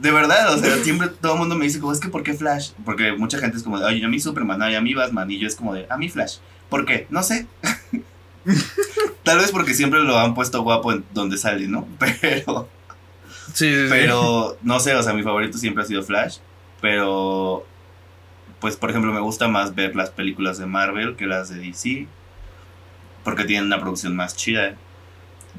[0.00, 2.32] De verdad, o sea, siempre todo el mundo me dice como, es que ¿por qué
[2.32, 2.70] Flash?
[2.86, 5.38] Porque mucha gente es como, de, oye, a mí Superman, ay, a mí Batman, y
[5.38, 6.38] yo es como de, a mí Flash.
[6.70, 7.06] ¿Por qué?
[7.10, 7.46] No sé.
[9.24, 11.86] Tal vez porque siempre lo han puesto guapo en donde sale, ¿no?
[11.98, 12.68] Pero,
[13.52, 13.86] Sí, sí, sí.
[13.90, 16.38] pero, no sé, o sea, mi favorito siempre ha sido Flash,
[16.80, 17.66] pero,
[18.60, 22.06] pues, por ejemplo, me gusta más ver las películas de Marvel que las de DC,
[23.24, 24.74] porque tienen una producción más chida.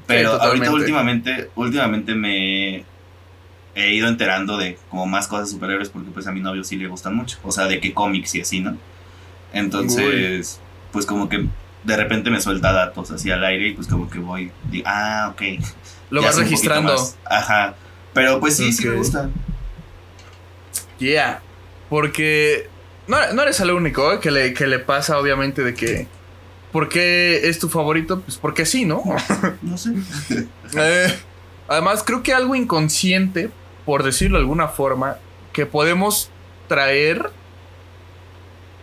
[0.07, 2.85] Pero ahorita últimamente, últimamente me
[3.75, 6.75] he ido enterando de como más cosas de superhéroes porque pues a mi novio sí
[6.77, 8.77] le gustan mucho, o sea, de que cómics y así, ¿no?
[9.53, 10.59] Entonces,
[10.91, 11.45] pues como que
[11.83, 15.33] de repente me suelta datos así al aire y pues como que voy, digo, ah,
[15.33, 15.41] ok.
[16.09, 16.95] Lo ya vas registrando.
[17.25, 17.75] Ajá.
[18.13, 19.31] Pero pues sí, sí me Ok.
[21.01, 21.41] Yeah.
[21.89, 22.69] Porque
[23.07, 24.19] no, no eres el único ¿eh?
[24.19, 26.07] que, le, que le pasa, obviamente, de que.
[26.71, 28.21] ¿Por qué es tu favorito?
[28.21, 29.03] Pues porque sí, ¿no?
[29.61, 29.91] No sé.
[30.77, 31.13] Eh,
[31.67, 33.49] Además, creo que algo inconsciente,
[33.85, 35.17] por decirlo de alguna forma,
[35.53, 36.29] que podemos
[36.67, 37.31] traer,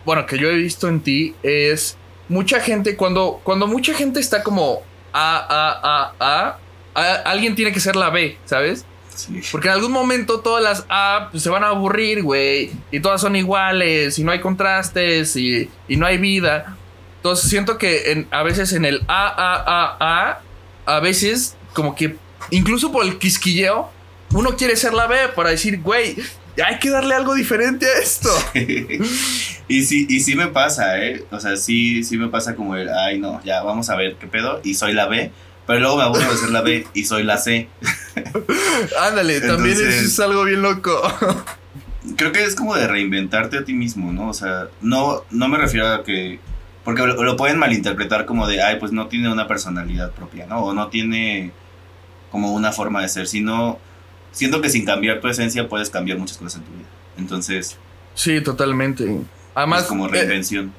[0.05, 1.97] bueno, que yo he visto en ti, es
[2.29, 4.81] mucha gente, cuando, cuando mucha gente está como
[5.13, 6.57] A, A, A,
[6.95, 8.85] A, alguien tiene que ser la B, ¿sabes?
[9.27, 9.41] Sí.
[9.51, 12.71] Porque en algún momento todas las A pues, se van a aburrir, güey.
[12.91, 14.19] Y todas son iguales.
[14.19, 15.35] Y no hay contrastes.
[15.35, 16.77] Y, y no hay vida.
[17.17, 20.41] Entonces siento que en, a veces en el A, A, A, A,
[20.85, 22.15] a veces como que
[22.51, 23.89] incluso por el quisquilleo,
[24.33, 26.15] uno quiere ser la B para decir, güey,
[26.63, 28.29] hay que darle algo diferente a esto.
[29.67, 31.23] y sí, y sí me pasa, ¿eh?
[31.31, 34.27] O sea, sí, sí me pasa como el, ay, no, ya vamos a ver qué
[34.27, 35.31] pedo, y soy la B.
[35.69, 37.67] Pero luego me aburro de ser la B y soy la C.
[39.01, 40.99] Ándale, también es algo bien loco.
[42.17, 44.29] creo que es como de reinventarte a ti mismo, ¿no?
[44.29, 46.39] O sea, no, no me refiero a que
[46.83, 50.63] porque lo, pueden malinterpretar como de, ay, pues no tiene una personalidad propia, ¿no?
[50.63, 51.51] O no tiene
[52.31, 53.77] como una forma de ser, sino
[54.31, 56.87] siento que sin cambiar tu esencia puedes cambiar muchas cosas en tu vida.
[57.19, 57.77] Entonces...
[58.15, 59.21] Sí, totalmente.
[59.53, 59.83] Además...
[59.83, 60.73] Es como eh, reinvención.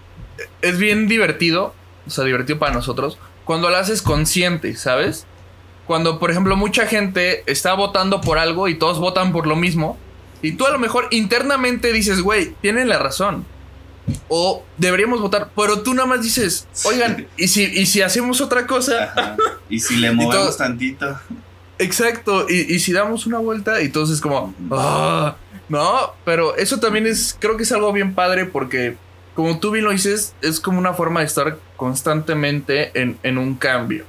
[0.62, 1.76] es bien divertido,
[2.08, 3.18] o sea, divertido para nosotros,
[3.50, 5.26] cuando lo haces consciente, ¿sabes?
[5.88, 9.98] Cuando, por ejemplo, mucha gente está votando por algo y todos votan por lo mismo,
[10.40, 13.44] y tú a lo mejor internamente dices, güey, tienen la razón
[14.28, 18.68] o deberíamos votar, pero tú nada más dices, oigan, ¿y si, y si hacemos otra
[18.68, 19.36] cosa?
[19.68, 21.18] Y si le movemos tantito.
[21.80, 25.34] Exacto, y, si damos una vuelta, y entonces como, ah,
[25.68, 28.96] no, pero eso también es, creo que es algo bien padre porque,
[29.34, 34.04] como tú bien lo dices, es como una forma de estar constantemente en, un cambio.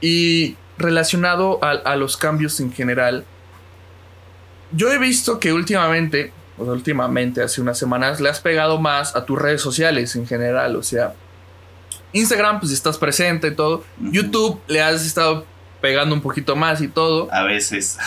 [0.00, 3.24] Y relacionado a, a los cambios en general,
[4.72, 9.24] yo he visto que últimamente pues, últimamente, hace unas semanas, le has pegado más a
[9.24, 10.76] tus redes sociales en general.
[10.76, 11.14] O sea,
[12.12, 13.84] Instagram, pues estás presente y todo.
[13.98, 15.44] YouTube le has estado
[15.80, 17.28] pegando un poquito más y todo.
[17.30, 17.98] A veces.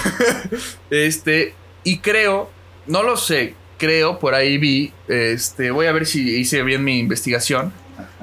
[0.90, 2.50] este, y creo,
[2.86, 6.98] no lo sé, creo, por ahí vi, este, voy a ver si hice bien mi
[6.98, 7.72] investigación.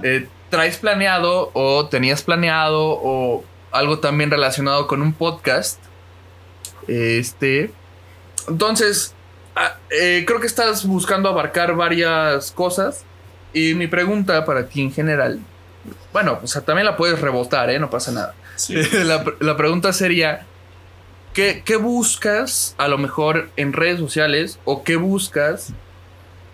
[0.03, 5.79] Eh, ¿Traes planeado o tenías planeado o algo también relacionado con un podcast?
[6.87, 7.71] Este.
[8.47, 9.15] Entonces,
[9.55, 13.05] Ah, eh, creo que estás buscando abarcar varias cosas.
[13.53, 15.39] Y mi pregunta para ti en general,
[16.11, 17.77] bueno, o sea, también la puedes rebotar, ¿eh?
[17.77, 18.33] No pasa nada.
[19.39, 20.47] la, pregunta sería,
[21.33, 25.73] ¿qué, ¿qué, buscas a lo mejor en redes sociales o qué buscas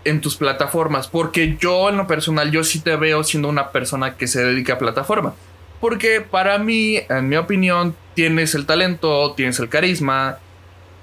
[0.05, 1.07] en tus plataformas?
[1.07, 4.73] Porque yo en lo personal, yo sí te veo siendo una persona que se dedica
[4.73, 5.35] a plataforma.
[5.79, 10.39] Porque para mí, en mi opinión, tienes el talento, tienes el carisma,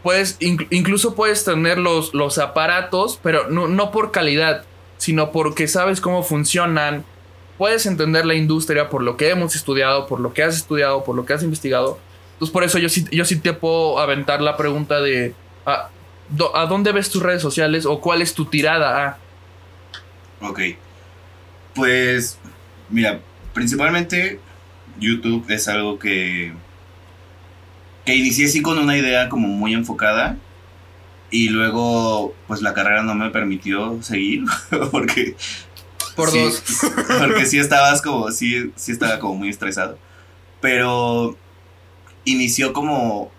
[0.02, 4.64] puedes, incluso puedes tener los, los aparatos, pero no, por calidad,
[4.98, 7.04] sino porque sabes cómo funcionan.
[7.58, 11.16] Puedes entender la industria por lo que hemos estudiado, por lo que has estudiado, por
[11.16, 11.98] lo que has investigado.
[12.36, 15.88] Entonces, por eso yo sí, yo sí te puedo aventar la pregunta de ¿a,
[16.54, 19.18] ¿a dónde ves tus redes sociales o cuál es tu tirada
[20.40, 20.60] Ok.
[21.74, 22.38] Pues,
[22.88, 23.20] mira,
[23.52, 24.40] principalmente
[24.98, 26.52] YouTube es algo que
[28.04, 30.36] que inicié sí con una idea como muy enfocada
[31.30, 34.44] y luego pues la carrera no me permitió seguir
[34.92, 35.34] porque
[36.14, 36.62] por dos.
[37.18, 39.98] porque sí estabas como sí sí estaba como muy estresado.
[40.60, 41.36] Pero
[42.26, 43.32] inició como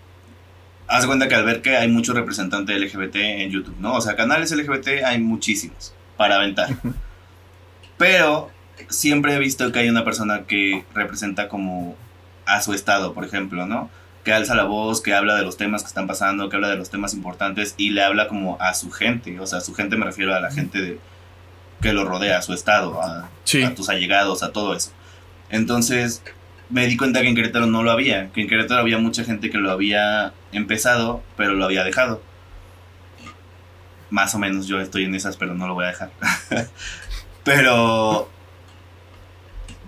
[0.88, 4.16] haz cuenta que al ver que hay muchos representantes LGBT en YouTube no o sea
[4.16, 6.68] canales LGBT hay muchísimos para aventar.
[7.96, 8.50] Pero
[8.88, 11.96] siempre he visto que hay una persona que representa como
[12.46, 13.90] a su estado por ejemplo no
[14.24, 16.76] que alza la voz, que habla de los temas que están pasando, que habla de
[16.76, 19.96] los temas importantes y le habla como a su gente, o sea, a su gente
[19.96, 21.00] me refiero a la gente de,
[21.80, 23.30] que lo rodea, a su estado, a,
[23.74, 24.90] tus allegados, a todo eso.
[25.50, 26.22] Entonces
[26.70, 29.50] me di cuenta que en Querétaro no lo había, que en Querétaro había mucha gente
[29.50, 32.22] que lo había empezado, pero lo había dejado.
[34.10, 36.10] Más o menos yo estoy en esas, pero no lo voy a dejar.
[37.44, 38.28] pero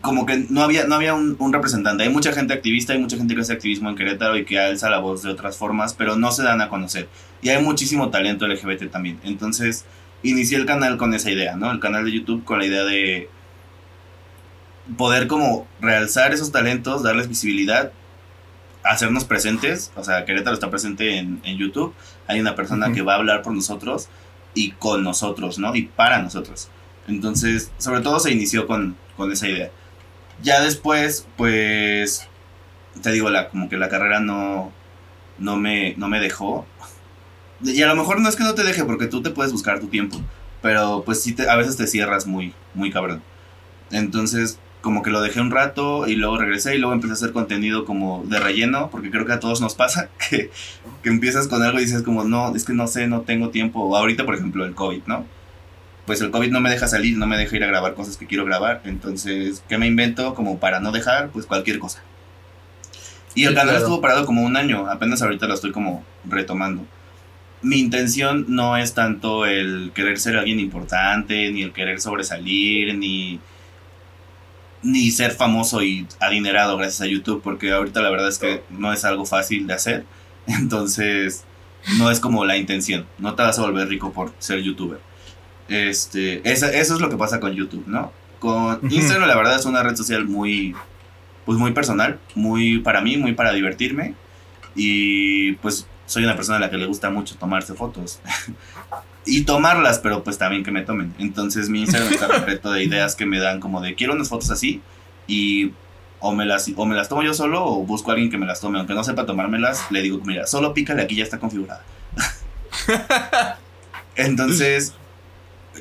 [0.01, 2.05] como que no había, no había un, representante.
[2.05, 4.89] Hay mucha gente activista, hay mucha gente que hace activismo en Querétaro y que alza
[4.89, 7.09] la voz de otras formas, pero no se dan a conocer.
[7.43, 9.21] Y hay muchísimo talento LGBT también.
[9.25, 9.85] Entonces,
[10.23, 11.71] inicié el canal con esa idea, ¿no?
[11.71, 13.29] El canal de YouTube con la idea de
[14.97, 17.93] poder como realzar esos talentos, darles visibilidad,
[18.85, 19.93] hacernos presentes.
[19.97, 21.95] O sea, Querétaro está presente en, YouTube.
[22.27, 24.09] Hay una persona que va a hablar por nosotros
[24.55, 25.75] y con nosotros, ¿no?
[25.75, 26.69] Y para nosotros.
[27.09, 29.71] Entonces, sobre todo se inició con, con esa idea.
[30.43, 32.29] Ya después, pues,
[33.03, 34.73] te digo, la, como que la carrera no,
[35.39, 36.67] no, me, no me dejó.
[37.63, 39.81] Y a lo mejor no es que no te deje, porque tú te puedes buscar
[39.81, 40.21] tu tiempo.
[40.63, 43.23] Pero pues sí, te, a veces te cierras muy, muy cabrón.
[43.91, 47.33] Entonces, como que lo dejé un rato y luego regresé y luego empecé a hacer
[47.33, 50.51] contenido como de relleno, porque creo que a todos nos pasa que,
[51.03, 53.97] que empiezas con algo y dices como, no, es que no sé, no tengo tiempo.
[53.97, 55.27] Ahorita, por ejemplo, el COVID, ¿no?
[56.07, 58.27] Pues el COVID no me deja salir, no me deja ir a grabar cosas que
[58.27, 58.83] quiero grabar.
[58.85, 61.31] Entonces, ¿qué me invento como para no dejar?
[61.31, 62.05] Pues cualquier cosa.
[63.35, 63.79] Y el Sí, canal claro.
[63.79, 66.89] estuvo parado como un año, apenas ahorita lo estoy como retomando.
[67.63, 73.45] Mi intención no es tanto el querer ser alguien importante, ni el querer sobresalir, ni,
[74.83, 78.93] ni ser famoso y adinerado gracias a YouTube, porque ahorita la verdad es que no
[78.93, 80.05] es algo fácil de hacer.
[80.47, 81.45] Entonces,
[81.99, 83.07] no es como la intención.
[83.19, 85.01] No te vas a volver rico por ser youtuber.
[85.69, 88.13] Este, eso es lo que pasa con YouTube, ¿no?
[88.39, 88.81] Con.
[88.91, 90.75] Instagram, la verdad, es una red social muy,
[91.45, 94.15] pues muy personal, muy para mí, muy para divertirme.
[94.75, 98.19] Y pues soy una persona a la que le gusta mucho tomarse fotos.
[99.25, 101.15] y tomarlas, pero pues también que me tomen.
[101.21, 104.51] Entonces mi Instagram está repleto de ideas que me dan como de quiero unas fotos
[104.51, 104.83] así
[105.29, 105.71] y
[106.19, 108.47] o me las o me las tomo yo solo o busco a alguien que me
[108.47, 111.85] las tome, aunque no sepa tomármelas, le digo, mira, solo pícale aquí ya está configurada.
[114.17, 114.95] Entonces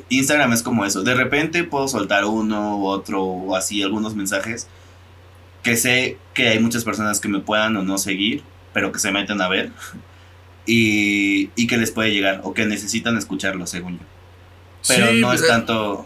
[0.09, 1.01] Instagram es como eso.
[1.01, 4.67] De repente puedo soltar uno u otro o así algunos mensajes
[5.63, 9.11] que sé que hay muchas personas que me puedan o no seguir, pero que se
[9.11, 9.71] meten a ver
[10.69, 14.05] y, y que les puede llegar o que necesitan escucharlo, según yo.
[14.87, 16.05] Pero Sí, no es eh, tanto.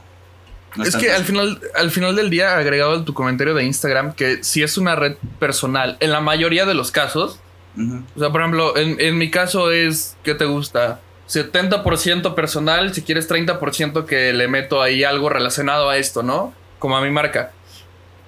[0.77, 3.65] no es tanto que al final, al final del día, agregado a tu comentario de
[3.65, 7.39] Instagram, que si es una red personal, en la mayoría de los casos,
[7.75, 11.01] o sea, por ejemplo, en, en mi caso es, ¿qué te gusta?
[11.27, 16.53] 70% personal, si quieres 30% que le meto ahí algo relacionado a esto, ¿no?
[16.79, 17.51] Como a mi marca.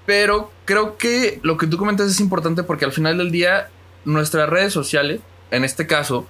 [0.06, 3.70] Pero creo que lo que tú comentas es importante porque al final del día
[4.04, 5.22] nuestras redes sociales,
[5.52, 6.28] en este caso,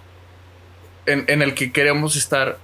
[1.05, 2.57] en, en el que queremos estar,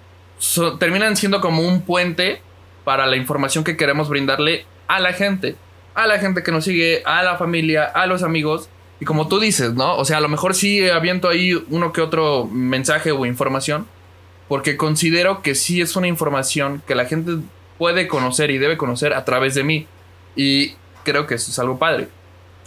[0.80, 2.42] terminan siendo como un puente
[2.84, 5.56] para la información que queremos brindarle a la gente.
[5.94, 8.70] A la gente que nos sigue, a la familia, a los amigos.
[9.00, 9.98] Y como tú dices, ¿no?
[9.98, 13.88] O sea, a lo mejor sí aviento ahí uno que otro mensaje o información.
[14.48, 17.38] Porque considero que sí es una información que la gente
[17.78, 19.88] puede conocer y debe conocer a través de mí.
[20.36, 22.10] Y creo que eso es algo padre.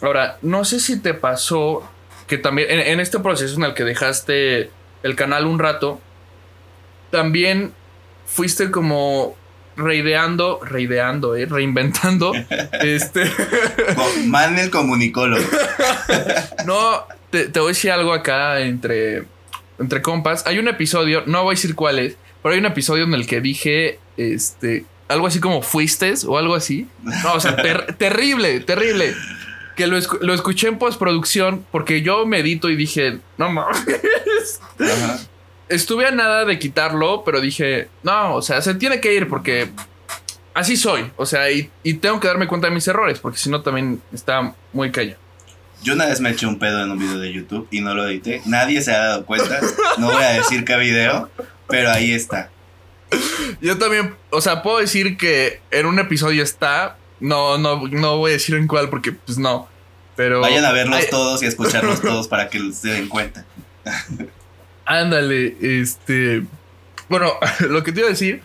[0.01, 1.89] Ahora, no sé si te pasó
[2.27, 4.71] que también en, en este proceso en el que dejaste
[5.03, 6.01] el canal un rato,
[7.11, 7.73] también
[8.27, 9.37] fuiste como
[9.77, 12.33] reideando, reideando, eh, reinventando,
[12.81, 13.31] este,
[14.27, 15.45] Man el comunicólogo.
[16.67, 19.25] no, te, te voy a decir algo acá entre,
[19.79, 20.47] entre compas.
[20.47, 23.27] Hay un episodio, no voy a decir cuál es, pero hay un episodio en el
[23.27, 26.89] que dije, este, algo así como fuistes o algo así.
[27.03, 29.15] No, o sea, ter- terrible, terrible.
[29.77, 34.61] Que lo, escu- lo escuché en postproducción porque yo medito y dije, no mames.
[34.79, 35.19] Ajá.
[35.69, 39.71] Estuve a nada de quitarlo, pero dije, no, o sea, se tiene que ir porque
[40.53, 41.11] así soy.
[41.17, 44.01] O sea, y, y tengo que darme cuenta de mis errores porque si no también
[44.13, 45.17] está muy cañón.
[45.83, 48.07] Yo una vez me eché un pedo en un video de YouTube y no lo
[48.09, 48.43] edité.
[48.47, 49.61] Nadie se ha dado cuenta.
[49.99, 51.29] No voy a decir qué video,
[51.69, 52.51] pero ahí está.
[53.61, 56.97] Yo también, o sea, puedo decir que en un episodio está.
[57.21, 59.69] No, no, no voy a decir en cuál porque, pues no.
[60.17, 60.41] Pero.
[60.41, 63.45] Vayan a verlos todos y a escucharlos todos para que se den cuenta.
[64.85, 66.45] Ándale, este.
[67.09, 67.33] Bueno,
[67.69, 68.43] lo que te iba a decir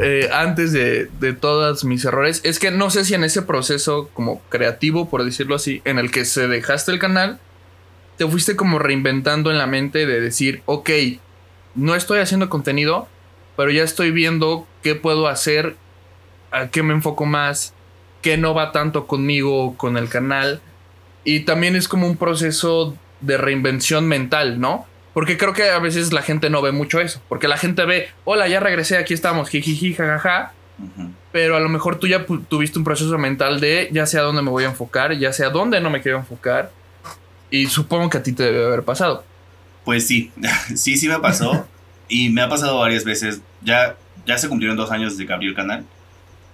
[0.00, 4.08] eh, antes de, de todos mis errores es que no sé si en ese proceso
[4.14, 7.40] como creativo, por decirlo así, en el que se dejaste el canal,
[8.16, 10.90] te fuiste como reinventando en la mente de decir, ok,
[11.74, 13.08] no estoy haciendo contenido,
[13.56, 15.76] pero ya estoy viendo qué puedo hacer,
[16.50, 17.74] a qué me enfoco más,
[18.22, 20.60] qué no va tanto conmigo o con el canal.
[21.24, 24.86] Y también es como un proceso de reinvención mental, ¿no?
[25.14, 27.20] Porque creo que a veces la gente no ve mucho eso.
[27.28, 30.52] Porque la gente ve, hola, ya regresé, aquí estamos, jijiji, jajaja.
[31.30, 34.42] Pero a lo mejor tú ya tuviste un proceso mental de ya sé a dónde
[34.42, 36.72] me voy a enfocar, ya sé a dónde no me quiero enfocar.
[37.50, 39.24] Y supongo que a ti te debe haber pasado.
[39.84, 40.32] Pues sí,
[40.74, 41.66] sí, sí me pasó.
[42.08, 43.42] Y me ha pasado varias veces.
[43.62, 43.96] Ya,
[44.26, 45.84] ya se cumplieron dos años desde que abrí el canal.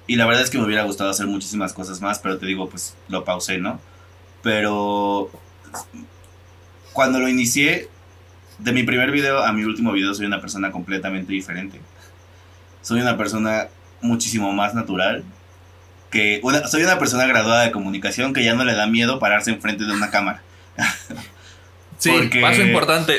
[0.09, 2.69] Y la verdad es que me hubiera gustado hacer muchísimas cosas más, pero te digo,
[2.69, 3.81] pues lo pausé, ¿no?
[4.43, 5.31] Pero
[6.93, 7.89] cuando lo inicié,
[8.59, 11.81] de mi primer video a mi último video, soy una persona completamente diferente.
[12.83, 13.69] Soy una persona
[14.01, 15.23] muchísimo más natural.
[16.11, 19.51] Que una- soy una persona graduada de comunicación que ya no le da miedo pararse
[19.51, 20.43] enfrente de una cámara.
[22.01, 23.17] Sí, Porque- paso importante.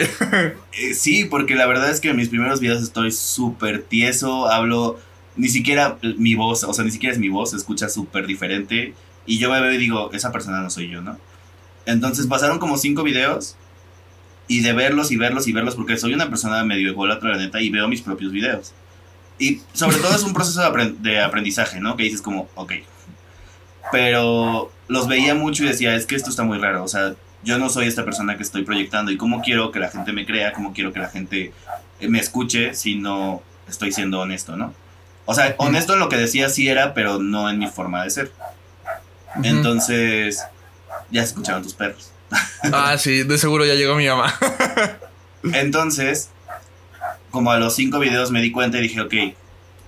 [0.72, 4.98] Eh, sí, porque la verdad es que en mis primeros videos estoy súper tieso, hablo,
[5.36, 8.94] ni siquiera mi voz, o sea, ni siquiera es mi voz, escucha súper diferente.
[9.26, 11.18] Y yo me veo y digo, esa persona no soy yo, ¿no?
[11.86, 13.56] Entonces pasaron como cinco videos
[14.48, 17.62] y de verlos y verlos y verlos, porque soy una persona medio ególatra, la neta,
[17.62, 18.74] y veo mis propios videos.
[19.38, 21.96] Y sobre todo es un proceso de, de aprendizaje, ¿no?
[21.96, 22.74] Que dices como, ok.
[23.92, 26.84] Pero los veía mucho y decía, es que esto está muy raro.
[26.84, 29.90] O sea, yo no soy esta persona que estoy proyectando y cómo quiero que la
[29.90, 31.54] gente me crea, cómo quiero que la gente
[32.02, 34.74] me escuche si no estoy siendo honesto, ¿no?
[35.30, 38.10] O sea, honesto en lo que decía sí era, pero no en mi forma de
[38.10, 38.32] ser.
[39.44, 40.44] Entonces,
[41.12, 42.12] ya se escucharon tus perros.
[42.74, 44.34] ah, sí, de seguro ya llegó mi mamá.
[45.54, 46.32] Entonces,
[47.30, 49.14] como a los cinco videos me di cuenta y dije, ok,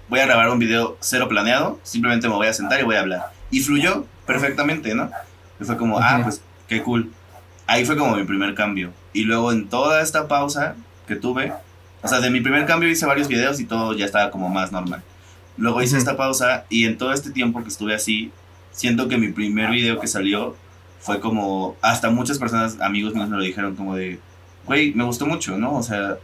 [0.09, 2.99] voy a grabar un video cero planeado, simplemente me voy a sentar y voy a
[2.99, 3.31] hablar.
[3.49, 5.09] Y fluyó perfectamente, ¿no?
[5.59, 7.11] Y fue como, ah, pues qué cool.
[7.65, 8.93] Ahí fue como mi primer cambio.
[9.11, 10.75] Y luego en toda esta pausa
[11.07, 11.51] que tuve,
[12.03, 14.71] o sea, de mi primer cambio hice varios videos y todo ya estaba como más
[14.71, 15.01] normal.
[15.57, 18.31] Luego hice esta pausa y en todo este tiempo que estuve así,
[18.71, 20.55] siento que mi primer video que salió
[20.99, 24.19] fue como, hasta muchas personas, amigos míos me lo dijeron como de,
[24.65, 25.75] güey, me gustó mucho, ¿no?
[25.75, 26.17] O sea,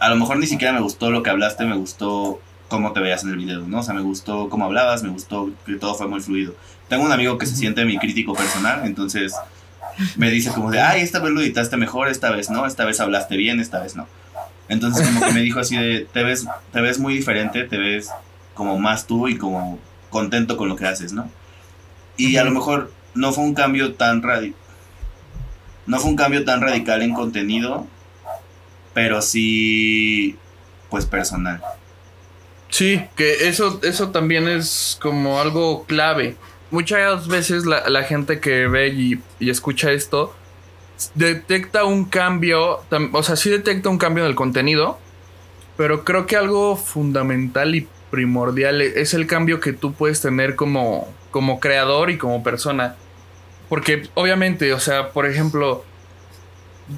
[0.00, 3.24] a lo mejor ni siquiera me gustó lo que hablaste, me gustó cómo te veías
[3.24, 3.80] en el video, ¿no?
[3.80, 6.54] O sea, me gustó cómo hablabas, me gustó que todo fue muy fluido.
[6.88, 9.34] Tengo un amigo que se siente mi crítico personal, entonces
[10.16, 13.00] me dice como de, ay, esta vez lo editaste mejor, esta vez no, esta vez
[13.00, 14.06] hablaste bien, esta vez no.
[14.68, 18.10] Entonces como que me dijo así de, te ves, te ves muy diferente, te ves
[18.58, 19.78] como más tú y como
[20.10, 21.30] contento con lo que haces, ¿no?
[22.16, 24.58] Y a lo mejor no fue un cambio tan radical.
[25.86, 27.86] No fue un cambio tan radical en contenido,
[28.94, 30.36] pero sí,
[30.90, 31.62] pues personal.
[32.68, 36.36] Sí, que eso, eso también es como algo clave.
[36.72, 40.34] Muchas veces la, gente que ve y, y, escucha esto
[41.14, 42.80] detecta un cambio,
[43.12, 44.98] o sea, sí detecta un cambio en el contenido,
[45.76, 51.12] pero creo que algo fundamental y primordial es el cambio que tú puedes tener como,
[51.30, 52.96] como creador y como persona.
[53.68, 55.84] Porque obviamente, o sea, por ejemplo,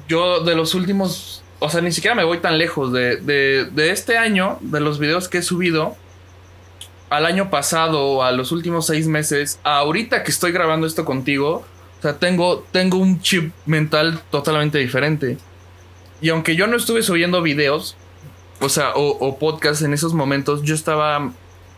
[0.07, 4.17] yo de los últimos o sea, ni siquiera me voy tan lejos de, de, este
[4.17, 5.95] año, de los videos que he subido,
[7.11, 11.63] al año pasado, a los últimos seis meses, ahorita que estoy grabando esto contigo,
[11.99, 15.37] o sea, tengo, tengo un chip mental totalmente diferente.
[16.19, 17.95] Y aunque yo no estuve subiendo videos,
[18.61, 21.31] o sea, o, podcasts en esos momentos, yo estaba,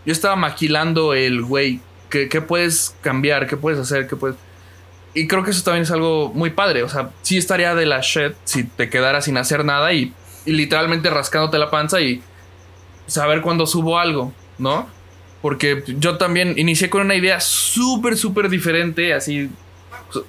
[0.05, 1.79] yo estaba maquilando el, güey,
[2.09, 3.47] ¿qué, ¿qué puedes cambiar?
[3.47, 4.07] ¿Qué puedes hacer?
[4.07, 4.38] ¿Qué puedes...?
[5.15, 6.84] Y creo que eso también es algo muy padre.
[6.84, 10.13] O sea, sí estaría de la shit si te quedaras sin hacer nada y,
[10.45, 12.21] literalmente rascándote la panza y
[13.07, 14.89] saber cuándo subo algo, ¿no?
[15.41, 19.13] Porque yo también inicié con una idea súper, súper diferente.
[19.13, 19.49] Así,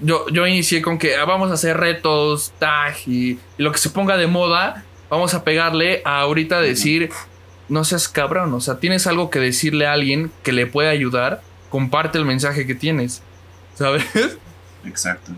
[0.01, 3.91] yo, yo inicié con que ah, vamos a hacer retos, tag y, lo que se
[3.91, 4.85] ponga de moda.
[5.15, 7.09] Vamos a pegarle a ahorita decir,
[7.69, 8.53] no seas cabrón.
[8.53, 11.41] O sea, tienes algo que decirle a alguien que le pueda ayudar.
[11.71, 13.23] Comparte el mensaje que tienes.
[13.77, 14.05] ¿Sabes?
[14.85, 15.31] Exacto.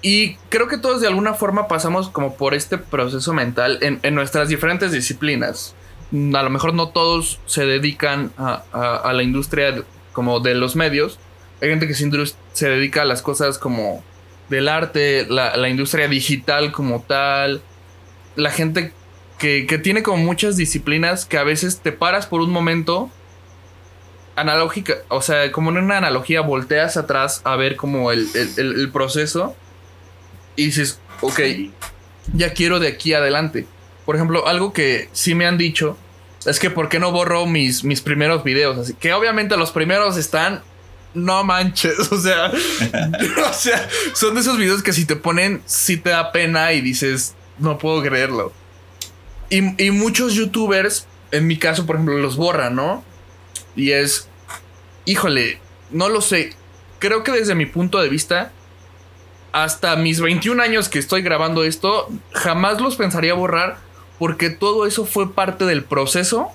[0.00, 4.48] Y creo que todos de alguna forma pasamos como por este proceso mental en, nuestras
[4.48, 5.74] diferentes disciplinas.
[6.10, 9.82] A lo mejor no todos se dedican a, la industria
[10.14, 11.18] como de los medios.
[11.60, 14.02] Hay gente que se, dedica a las cosas como
[14.48, 17.60] del arte, la, industria digital como tal.
[18.36, 18.92] La gente
[19.38, 23.10] que, que, tiene como muchas disciplinas que a veces te paras por un momento
[24.36, 28.28] analógica, o sea, como en una analogía, volteas atrás a ver como el,
[28.92, 29.56] proceso
[30.54, 31.40] y dices, ok,
[32.34, 33.66] ya quiero de aquí adelante.
[34.04, 35.96] Por ejemplo, algo que sí me han dicho
[36.44, 38.78] es que ¿por qué no borro mis, mis primeros videos?
[38.78, 40.62] Así que obviamente los primeros están,
[41.14, 42.52] no manches, o sea,
[43.50, 46.82] o sea, son de esos videos que si te ponen, sí te da pena y
[46.82, 48.52] dices, no puedo creerlo.
[49.50, 53.04] Y, y muchos youtubers, en mi caso, por ejemplo, los borran, ¿no?
[53.74, 54.28] Y es,
[55.04, 56.54] híjole, no lo sé.
[56.98, 58.52] Creo que desde mi punto de vista,
[59.52, 63.78] hasta mis 21 años que estoy grabando esto, jamás los pensaría borrar
[64.18, 66.50] porque todo eso fue parte del proceso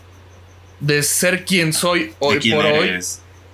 [0.79, 2.99] de ser quien soy hoy por hoy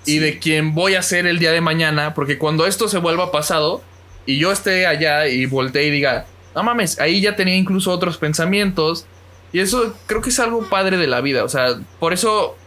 [0.06, 3.32] y de quien voy a ser el día de mañana, porque cuando esto se vuelva
[3.32, 3.82] pasado
[4.26, 6.26] y yo esté allá y voltee y diga,
[6.58, 9.06] no mames, ahí ya tenía incluso otros pensamientos
[9.54, 12.58] y eso creo que es algo padre de la vida, o sea, por eso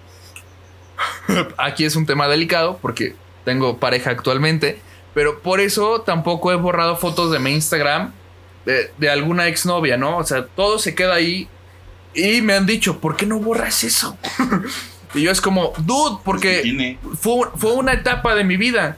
[1.56, 3.14] Aquí es un tema delicado porque
[3.44, 4.78] tengo pareja actualmente,
[5.14, 8.12] pero por eso tampoco he borrado fotos de mi Instagram
[8.64, 10.18] de, de alguna exnovia, ¿no?
[10.18, 11.48] O sea, todo se queda ahí
[12.14, 14.18] y me han dicho, ¿por qué no borras eso?
[15.14, 18.96] y yo es como, dude, porque fue, fue una etapa de mi vida.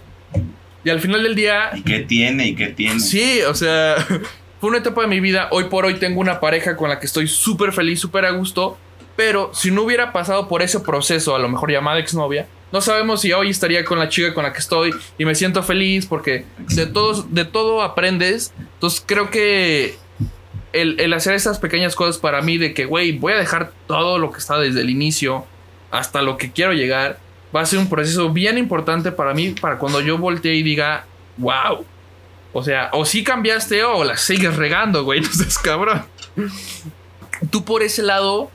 [0.84, 1.70] Y al final del día...
[1.74, 2.48] ¿Y qué tiene?
[2.48, 2.98] ¿Y qué tiene?
[2.98, 4.04] Sí, o sea,
[4.62, 5.48] fue una etapa de mi vida.
[5.50, 8.78] Hoy por hoy tengo una pareja con la que estoy súper feliz, súper a gusto.
[9.16, 13.22] Pero si no hubiera pasado por ese proceso, a lo mejor llamada exnovia, no sabemos
[13.22, 16.44] si hoy estaría con la chica con la que estoy y me siento feliz porque
[16.76, 16.86] de,
[17.30, 18.54] de todo aprendes.
[18.74, 19.96] Entonces creo que
[20.72, 24.30] el, hacer esas pequeñas cosas para mí de que, güey, voy a dejar todo lo
[24.30, 25.44] que está desde el inicio
[25.90, 27.18] hasta lo que quiero llegar,
[27.54, 31.04] va a ser un proceso bien importante para mí, para cuando yo voltee y diga,
[31.38, 31.84] wow.
[32.52, 35.28] O sea, o sí cambiaste o la sigues regando, güey, no
[35.62, 36.04] cabrón.
[37.50, 38.50] Tú por ese lado,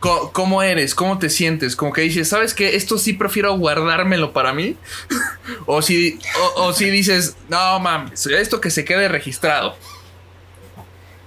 [0.00, 0.94] ¿cómo eres?
[0.94, 1.76] ¿Cómo te sientes?
[1.76, 2.76] Como que dices, ¿sabes qué?
[2.76, 4.76] Esto sí prefiero guardármelo para mí.
[5.66, 6.18] o, si,
[6.56, 9.76] o, si dices, no mames, esto que se quede registrado.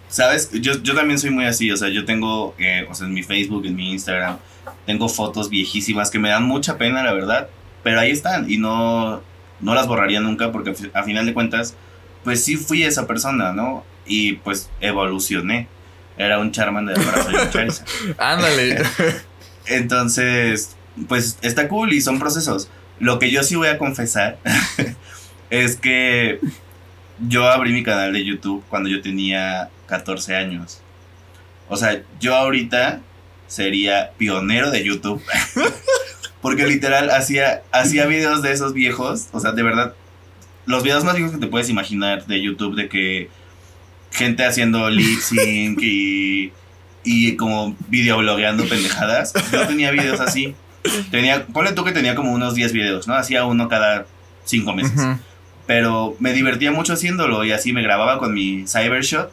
[0.09, 0.49] ¿Sabes?
[0.51, 3.23] Yo, yo también soy muy así, o sea, yo tengo, eh, o sea, en mi
[3.23, 4.37] Facebook, en mi Instagram,
[4.85, 7.49] tengo fotos viejísimas que me dan mucha pena, la verdad,
[7.83, 9.23] pero ahí están y no,
[9.63, 11.75] no las borraría nunca porque a final de cuentas,
[12.23, 13.83] pues sí fui esa persona, ¿no?
[14.05, 15.67] Y pues evolucioné.
[16.17, 17.87] Era un Charmander para ser un Charizard.
[18.19, 18.83] Ándale.
[19.65, 20.75] Entonces,
[21.07, 22.69] pues está cool y son procesos.
[22.99, 24.37] Lo que yo sí voy a confesar
[25.49, 26.39] es que
[27.27, 30.81] yo abrí mi canal de YouTube cuando yo tenía 14 años.
[31.69, 33.01] O sea, yo ahorita
[33.47, 35.23] sería pionero de YouTube.
[36.43, 39.29] Porque literal hacía, hacía videos de esos viejos.
[39.31, 39.93] O sea, de verdad.
[40.65, 43.29] Los videos más viejos que te puedes imaginar de YouTube de que
[44.11, 46.51] gente haciendo lip sync y,
[47.03, 49.33] y como videoblogueando pendejadas.
[49.51, 50.53] Yo tenía videos así.
[51.11, 53.15] Tenía, ponle tú que tenía como unos 10 videos, ¿no?
[53.15, 54.05] Hacía uno cada
[54.43, 55.01] 5 meses.
[55.65, 59.31] Pero me divertía mucho haciéndolo y así me grababa con mi Cybershot,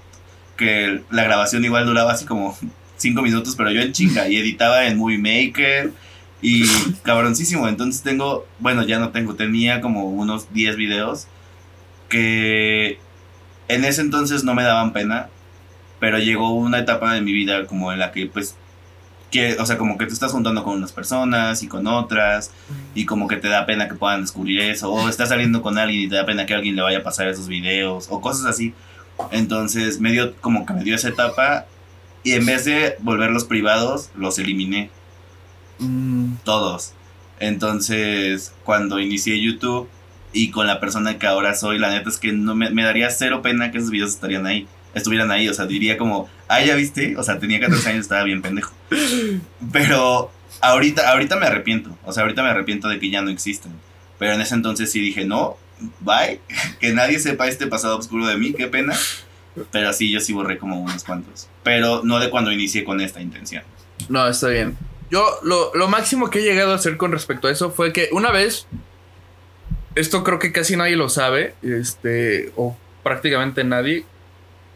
[0.56, 2.56] que la grabación igual duraba así como
[2.98, 5.92] 5 minutos, pero yo en chinga y editaba en Movie Maker
[6.42, 6.64] y
[7.02, 7.68] cabroncísimo.
[7.68, 11.26] Entonces tengo, bueno, ya no tengo, tenía como unos 10 videos
[12.08, 12.98] que
[13.68, 15.28] en ese entonces no me daban pena,
[16.00, 18.56] pero llegó una etapa de mi vida como en la que pues
[19.30, 22.50] que, o sea, como que te estás juntando con unas personas y con otras,
[22.94, 26.02] y como que te da pena que puedan descubrir eso, o estás saliendo con alguien
[26.02, 28.74] y te da pena que alguien le vaya a pasar esos videos, o cosas así.
[29.30, 31.66] Entonces, medio como que me dio esa etapa,
[32.22, 34.90] y en vez de volverlos privados, los eliminé.
[35.80, 36.36] Mm.
[36.44, 36.92] Todos.
[37.40, 39.88] Entonces, cuando inicié YouTube
[40.32, 43.10] y con la persona que ahora soy, la neta es que no me, me daría
[43.10, 45.48] cero pena que esos videos estarían ahí estuvieran ahí.
[45.48, 47.16] O sea, diría como, ah, ya viste.
[47.16, 48.72] O sea, tenía 14 años, estaba bien pendejo.
[49.72, 51.96] Pero ahorita, ahorita me arrepiento.
[52.04, 53.72] O sea, ahorita me arrepiento de que ya no existen.
[54.18, 55.56] Pero en ese entonces sí dije, no,
[56.00, 56.40] bye.
[56.80, 58.94] Que nadie sepa este pasado oscuro de mí, qué pena.
[59.72, 61.48] Pero sí, yo sí borré como unos cuantos.
[61.62, 63.64] Pero no de cuando inicié con esta intención.
[64.08, 64.76] No, está bien.
[65.10, 68.08] Yo lo, lo máximo que he llegado a hacer con respecto a eso fue que
[68.12, 68.66] una vez,
[69.94, 74.04] esto creo que casi nadie lo sabe, este, o prácticamente nadie,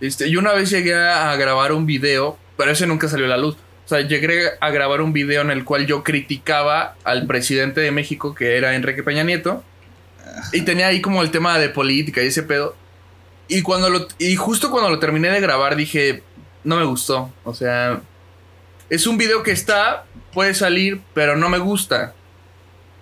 [0.01, 3.37] este, y una vez llegué a grabar un video, pero ese nunca salió a la
[3.37, 3.57] luz.
[3.85, 7.91] O sea, llegué a grabar un video en el cual yo criticaba al presidente de
[7.91, 9.63] México, que era Enrique Peña Nieto.
[10.53, 12.77] Y tenía ahí como el tema de política y ese pedo.
[13.47, 14.09] Y cuando lo.
[14.19, 16.23] Y justo cuando lo terminé de grabar dije.
[16.65, 17.31] No me gustó.
[17.45, 18.01] O sea.
[18.91, 20.05] Es un video que está.
[20.33, 21.01] Puede salir.
[21.15, 22.15] Pero no me gusta.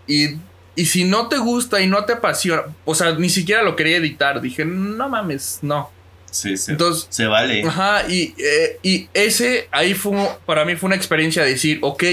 [0.07, 0.37] Y.
[0.74, 2.62] Y si no te gusta y no te apasiona.
[2.87, 4.41] O sea, ni siquiera lo quería editar.
[4.41, 5.91] Dije, no mames, no.
[6.30, 6.72] Sí, sí.
[6.72, 7.62] Entonces, se vale.
[7.62, 10.16] Ajá, y, eh, y ese ahí fue,
[10.47, 12.05] para mí fue una experiencia de decir, ok,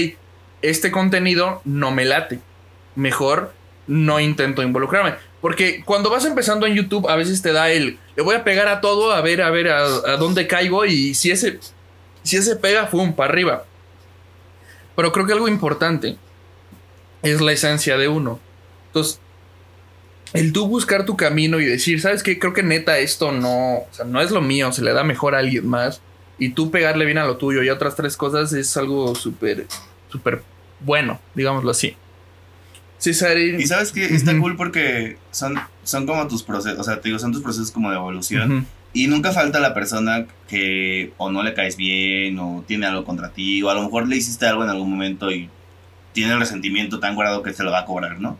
[0.60, 2.38] este contenido no me late.
[2.96, 3.54] Mejor
[3.86, 5.14] no intento involucrarme.
[5.40, 8.68] Porque cuando vas empezando en YouTube, a veces te da el, le voy a pegar
[8.68, 11.58] a todo, a ver, a ver, a, a dónde caigo y si ese,
[12.22, 13.64] si ese pega, fum, para arriba.
[14.96, 16.16] Pero creo que algo importante
[17.22, 18.38] es la esencia de uno.
[18.88, 19.20] Entonces,
[20.32, 22.38] el tú buscar tu camino y decir, ¿sabes qué?
[22.38, 25.34] Creo que neta esto no, o sea, no es lo mío, se le da mejor
[25.34, 26.00] a alguien más.
[26.38, 29.66] Y tú pegarle bien a lo tuyo y a otras tres cosas es algo súper,
[30.10, 30.42] súper
[30.80, 31.96] bueno, digámoslo así.
[33.60, 37.18] Y sabes que está cool porque son, son como tus procesos, o sea, te digo,
[37.18, 38.66] son tus procesos como de evolución.
[38.92, 43.30] Y nunca falta la persona que o no le caes bien o tiene algo contra
[43.30, 45.48] ti o a lo mejor le hiciste algo en algún momento y
[46.12, 48.36] tiene el resentimiento tan guardado que se lo va a cobrar, ¿no?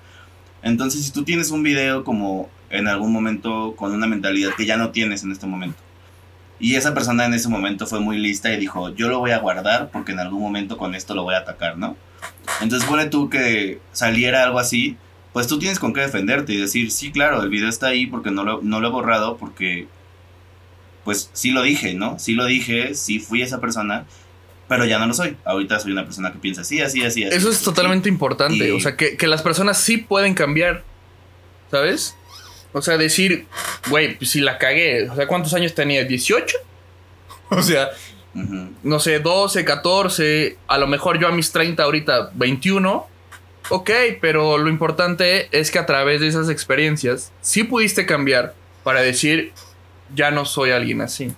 [0.63, 4.77] Entonces, si tú tienes un video como en algún momento con una mentalidad que ya
[4.77, 5.79] no tienes en este momento,
[6.59, 9.39] y esa persona en ese momento fue muy lista y dijo, yo lo voy a
[9.39, 11.97] guardar porque en algún momento con esto lo voy a atacar, ¿no?
[12.61, 14.97] Entonces, pone tú que saliera algo así,
[15.33, 18.31] pues tú tienes con qué defenderte y decir, sí, claro, el video está ahí porque
[18.31, 19.89] no lo, no lo he borrado porque,
[21.05, 22.19] pues sí lo dije, ¿no?
[22.19, 24.07] Sí lo dije, sí fui esa persona
[24.71, 25.37] pero ya no lo soy.
[25.45, 27.25] Ahorita soy una persona que piensa así, así, así.
[27.25, 28.71] así Eso es totalmente importante.
[28.71, 30.85] O sea, que, las personas sí pueden cambiar.
[31.73, 32.15] ¿Sabes?
[32.73, 33.47] O sea, decir,
[33.89, 35.11] güey, pues si la cagué.
[35.11, 36.07] O sea, ¿cuántos años tenía?
[36.07, 36.45] ¿18?
[37.53, 37.91] O sea,
[38.85, 40.57] no sé, 12, 14.
[40.69, 43.09] A lo mejor yo a mis 30, ahorita 21.
[43.71, 43.91] Ok,
[44.21, 49.53] pero lo importante es que a través de esas experiencias sí pudiste cambiar para decir,
[50.15, 51.33] ya no soy alguien así.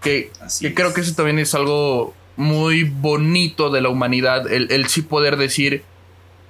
[0.00, 0.30] Que,
[0.74, 5.84] creo que eso también es algo muy bonito de la humanidad, el, sí poder decir,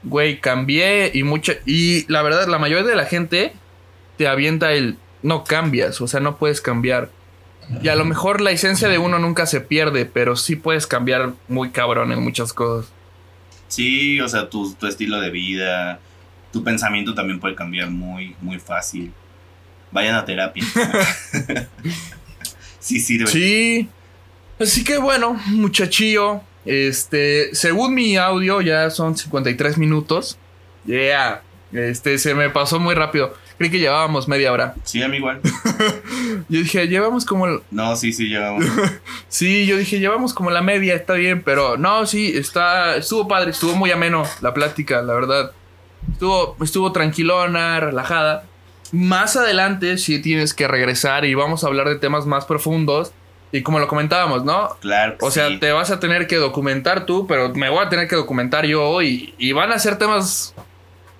[0.02, 1.54] güey, cambié y mucha...
[1.66, 3.52] Y la verdad, la mayoría de la gente
[4.16, 7.10] te avienta el, no cambias, o sea, no puedes cambiar.
[7.82, 11.32] Y a lo mejor la esencia de uno nunca se pierde, pero sí puedes cambiar
[11.48, 12.90] muy cabrón en muchas cosas.
[13.68, 15.98] Sí, o sea, tu, tu estilo de vida,
[16.52, 19.12] tu pensamiento también puede cambiar muy, muy fácil.
[19.94, 20.64] Vayan a terapia.
[22.80, 23.28] sí sirve.
[23.28, 23.88] Sí.
[24.60, 26.42] Así que bueno, muchachillo.
[26.66, 30.36] Este, según mi audio, ya son 53 minutos.
[30.84, 31.42] Yeah.
[31.72, 33.34] Este, se me pasó muy rápido.
[33.58, 34.74] Creí que llevábamos media hora.
[34.84, 35.40] Sí, a mí igual.
[36.48, 37.46] Yo dije, llevamos como...
[37.46, 38.64] el- No, sí, sí, llevamos.
[39.28, 43.50] Sí, yo dije, llevamos como la media, está bien, pero no, sí, está, estuvo padre,
[43.50, 45.52] estuvo muy ameno la plática, la verdad.
[46.12, 48.44] Estuvo, estuvo tranquilona, relajada.
[48.94, 53.12] Más adelante sí tienes que regresar y vamos a hablar de temas más profundos.
[53.52, 54.76] Y como lo comentábamos, ¿no?
[54.80, 55.16] Claro.
[55.18, 55.58] que O sea, sí.
[55.58, 59.00] te vas a tener que documentar tú, pero me voy a tener que documentar yo
[59.02, 60.54] y, y van a ser temas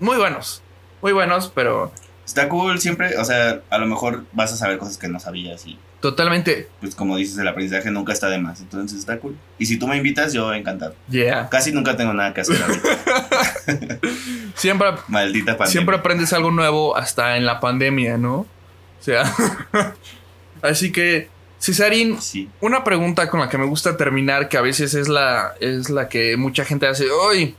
[0.00, 0.62] muy buenos.
[1.00, 1.92] Muy buenos, pero
[2.24, 5.66] Está cool siempre, o sea, a lo mejor vas a saber cosas que no sabías
[5.66, 5.78] y
[6.10, 9.38] totalmente, pues como dices, el aprendizaje nunca está de más, entonces está cool.
[9.58, 10.94] Y si tú me invitas, yo encantado.
[11.08, 11.48] yeah.
[11.48, 12.56] Casi nunca tengo nada que hacer.
[14.54, 15.66] Siempre, Maldita pandemia.
[15.72, 18.34] siempre aprendes algo nuevo hasta en la pandemia, ¿no?
[18.40, 18.46] O
[19.00, 19.24] sea,
[20.62, 21.28] así que,
[21.58, 22.50] Cesarín, Sí.
[22.60, 26.08] una pregunta con la que me gusta terminar, que a veces es la, es la
[26.10, 27.56] que mucha gente hace, hoy,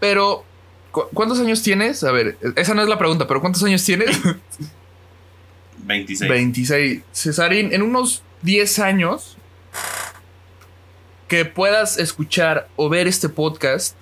[0.00, 0.44] pero,
[0.90, 2.02] ¿cu- ¿cuántos años tienes?
[2.02, 4.10] A ver, esa no es la pregunta, pero ¿cuántos años tienes?
[5.86, 6.30] 26.
[6.30, 7.02] 26.
[7.12, 9.36] Cesarín, en unos 10 años
[11.28, 13.94] que puedas escuchar o ver este podcast,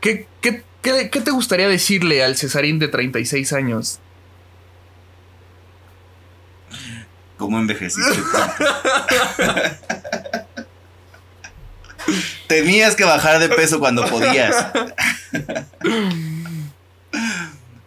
[0.00, 3.98] ¿qué, qué, qué- qué te gustaría decirle al Cesarín de 36 años?
[7.36, 8.12] ¿Cómo envejeciste?
[12.46, 14.66] Tenías que bajar de peso cuando podías.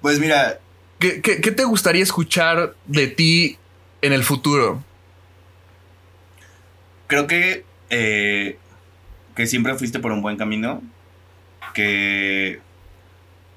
[0.02, 0.60] pues mira,
[1.04, 3.58] ¿Qué, qué, qué te gustaría escuchar de ti
[4.02, 4.82] en el futuro?
[7.14, 8.58] creo que, eh,
[9.36, 10.82] que siempre fuiste por un buen camino,
[11.76, 12.60] que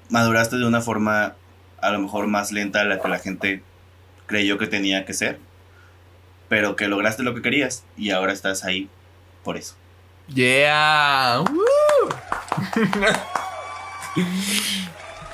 [0.09, 1.33] maduraste de una forma
[1.81, 3.63] a lo mejor más lenta a la que la gente
[4.27, 5.39] creyó que tenía que ser,
[6.49, 8.89] pero que lograste lo que querías y ahora estás ahí
[9.43, 9.75] por eso.
[10.27, 11.39] Yeah.
[11.39, 12.09] Woo.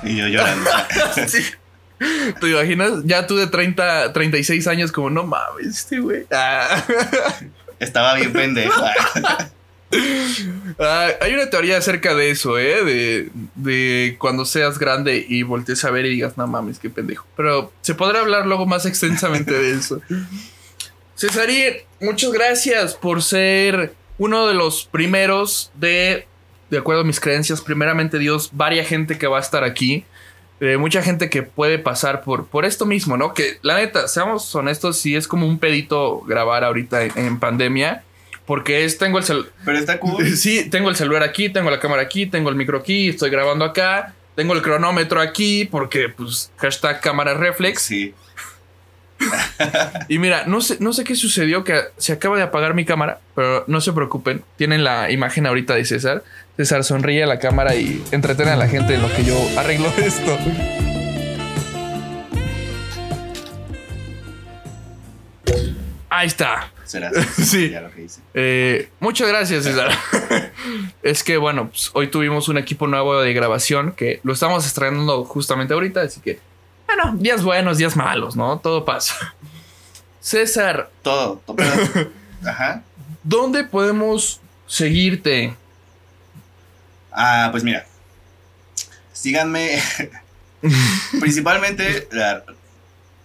[0.05, 0.69] Y yo llorando.
[1.27, 1.43] Sí.
[1.99, 3.03] ¿Te imaginas?
[3.05, 6.25] Ya tú de 30, 36 años como, no mames, este güey.
[6.31, 6.83] Ah.
[7.79, 8.81] Estaba bien pendejo.
[10.79, 12.83] Ah, hay una teoría acerca de eso, ¿eh?
[12.83, 17.27] De, de cuando seas grande y voltees a ver y digas, no mames, qué pendejo.
[17.37, 20.01] Pero se podrá hablar luego más extensamente de eso.
[21.15, 26.27] Cesarín, muchas gracias por ser uno de los primeros de,
[26.69, 30.05] de acuerdo a mis creencias, primeramente Dios, varia gente que va a estar aquí.
[30.77, 33.33] Mucha gente que puede pasar por, por esto mismo, ¿no?
[33.33, 38.03] Que la neta, seamos honestos, sí es como un pedito grabar ahorita en, en pandemia.
[38.45, 39.51] Porque es, tengo el celular.
[39.65, 40.25] Pero está cool.
[40.35, 43.63] Sí, tengo el celular aquí, tengo la cámara aquí, tengo el micro aquí, estoy grabando
[43.65, 47.81] acá, tengo el cronómetro aquí, porque pues hashtag cámara reflex.
[47.81, 48.13] Sí.
[50.07, 53.19] Y mira, no sé, no sé qué sucedió, que se acaba de apagar mi cámara,
[53.35, 56.23] pero no se preocupen, tienen la imagen ahorita de César.
[56.57, 59.91] César sonríe a la cámara y entretiene a la gente en lo que yo arreglo
[59.97, 60.37] esto.
[66.09, 66.71] Ahí está.
[66.83, 67.71] Será Sí.
[67.71, 68.21] Ya lo que hice.
[68.35, 69.91] Eh, muchas gracias, César.
[71.03, 75.25] es que, bueno, pues, hoy tuvimos un equipo nuevo de grabación que lo estamos estrenando
[75.25, 76.39] justamente ahorita, así que,
[77.03, 78.59] bueno, días buenos, días malos, ¿no?
[78.59, 79.35] Todo pasa.
[80.19, 81.41] César, Todo.
[82.45, 82.83] Ajá.
[83.23, 85.55] ¿dónde podemos seguirte?
[87.11, 87.85] Ah, pues mira.
[89.11, 89.81] Síganme.
[91.19, 92.43] Principalmente la,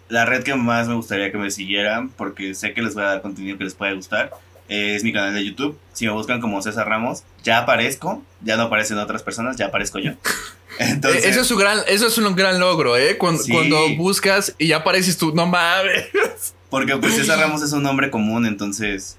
[0.08, 3.08] la red que más me gustaría que me siguieran, porque sé que les voy a
[3.08, 4.32] dar contenido que les pueda gustar.
[4.68, 5.78] es mi canal de YouTube.
[5.92, 8.22] Si me buscan como César Ramos, ya aparezco.
[8.42, 10.12] Ya no aparecen otras personas, ya aparezco yo.
[10.78, 13.16] Entonces, eso, es su gran, eso es un gran logro, ¿eh?
[13.18, 13.52] Cuando, Sí.
[13.52, 16.06] cuando buscas y ya apareces tú, no mames.
[16.70, 19.16] porque pues César Ramos es un nombre común, entonces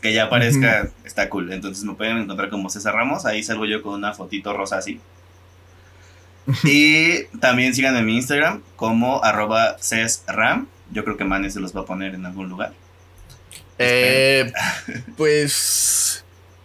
[0.00, 1.52] que ya aparezca está cool.
[1.52, 3.24] Entonces me pueden encontrar como César Ramos.
[3.24, 5.00] Ahí salgo yo con una fotito rosa así.
[6.64, 10.66] Y también síganme en mi Instagram como arroba cesram.
[10.90, 12.72] Yo creo que Mane se los va a poner en algún lugar.
[13.78, 14.52] Eh,
[15.16, 16.21] pues.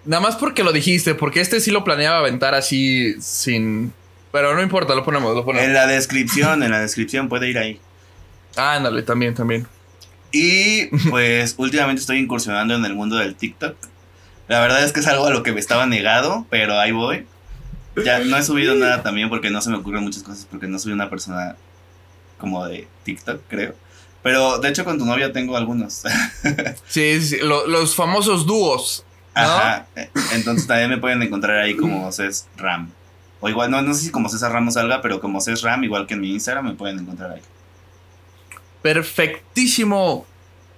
[0.07, 3.93] Nada más porque lo dijiste, porque este sí lo planeaba aventar así sin.
[4.31, 5.69] Pero no importa, lo ponemos, lo En ponemos.
[5.69, 7.79] la descripción, en la descripción puede ir ahí.
[8.55, 9.67] Ándale, también, también.
[10.31, 13.75] Y pues últimamente estoy incursionando en el mundo del TikTok.
[14.47, 17.25] La verdad es que es algo a lo que me estaba negado, pero ahí voy.
[18.05, 20.79] Ya no he subido nada también porque no se me ocurren muchas cosas, porque no
[20.79, 21.57] soy una persona
[22.37, 23.75] como de TikTok, creo.
[24.23, 26.03] Pero de hecho con tu novia tengo algunos.
[26.87, 29.03] sí, sí, los famosos dúos.
[29.43, 29.87] Ajá.
[30.33, 32.91] Entonces también me pueden encontrar ahí como Cés Ram.
[33.39, 36.07] O igual, no, no sé si como César Ramos salga, pero como Cés Ram, igual
[36.07, 37.41] que en mi Instagram, me pueden encontrar ahí.
[38.81, 40.25] Perfectísimo.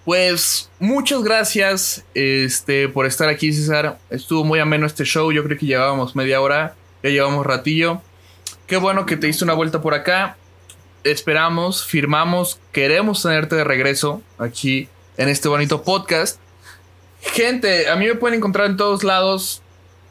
[0.04, 4.00] Pues muchas gracias este, por estar aquí, César.
[4.10, 5.32] Estuvo muy ameno este show.
[5.32, 6.76] Yo creo que llevábamos media hora.
[7.04, 8.02] Ya llevamos ratillo.
[8.68, 10.36] Qué bueno que te diste una vuelta por acá.
[11.04, 16.40] Esperamos, firmamos, queremos tenerte de regreso aquí en este bonito podcast.
[17.22, 19.62] Gente, a mí me pueden encontrar en todos lados,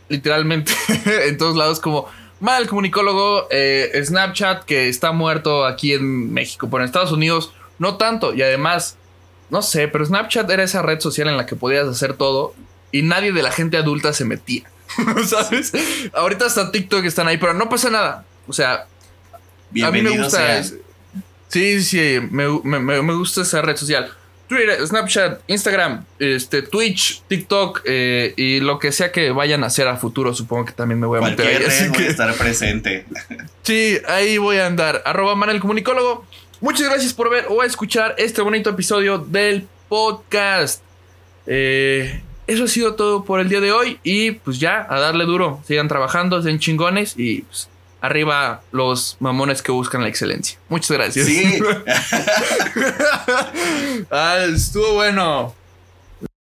[0.09, 0.72] literalmente,
[1.26, 2.09] en todos lados como
[2.40, 7.96] Mal Comunicólogo, eh, Snapchat, que está muerto aquí en México, pero en Estados Unidos no
[7.96, 8.34] tanto.
[8.34, 8.96] Y además,
[9.50, 12.54] no sé, pero Snapchat era esa red social en la que podías hacer todo
[12.92, 14.70] y nadie de la gente adulta se metía.
[15.26, 15.72] ¿Sabes?
[16.14, 18.24] Ahorita hasta TikTok están ahí, pero no pasa nada.
[18.46, 18.86] O sea,
[19.82, 20.62] a mí me gusta.
[21.48, 24.12] Sí, sí, me, me, gusta esa red social.
[24.49, 29.86] Twitter, Snapchat, Instagram, este, Twitch, TikTok eh, y lo que sea que vayan a hacer
[29.86, 31.64] a futuro, supongo que también me voy a meter ahí.
[31.66, 33.05] Así que estar presente.
[33.62, 35.03] Sí, ahí voy a andar.
[35.05, 36.24] Arroba Manel Comunicólogo.
[36.61, 40.82] Muchas gracias por ver o escuchar este bonito episodio del podcast.
[41.46, 44.01] Eh, eso ha sido todo por el día de hoy.
[44.03, 45.61] Y pues ya, a darle duro.
[45.66, 47.68] Sigan trabajando, sean chingones y pues,
[48.01, 50.59] arriba los mamones que buscan la excelencia.
[50.68, 51.26] Muchas gracias.
[51.26, 51.44] Sí.
[54.11, 55.55] ah, estuvo bueno.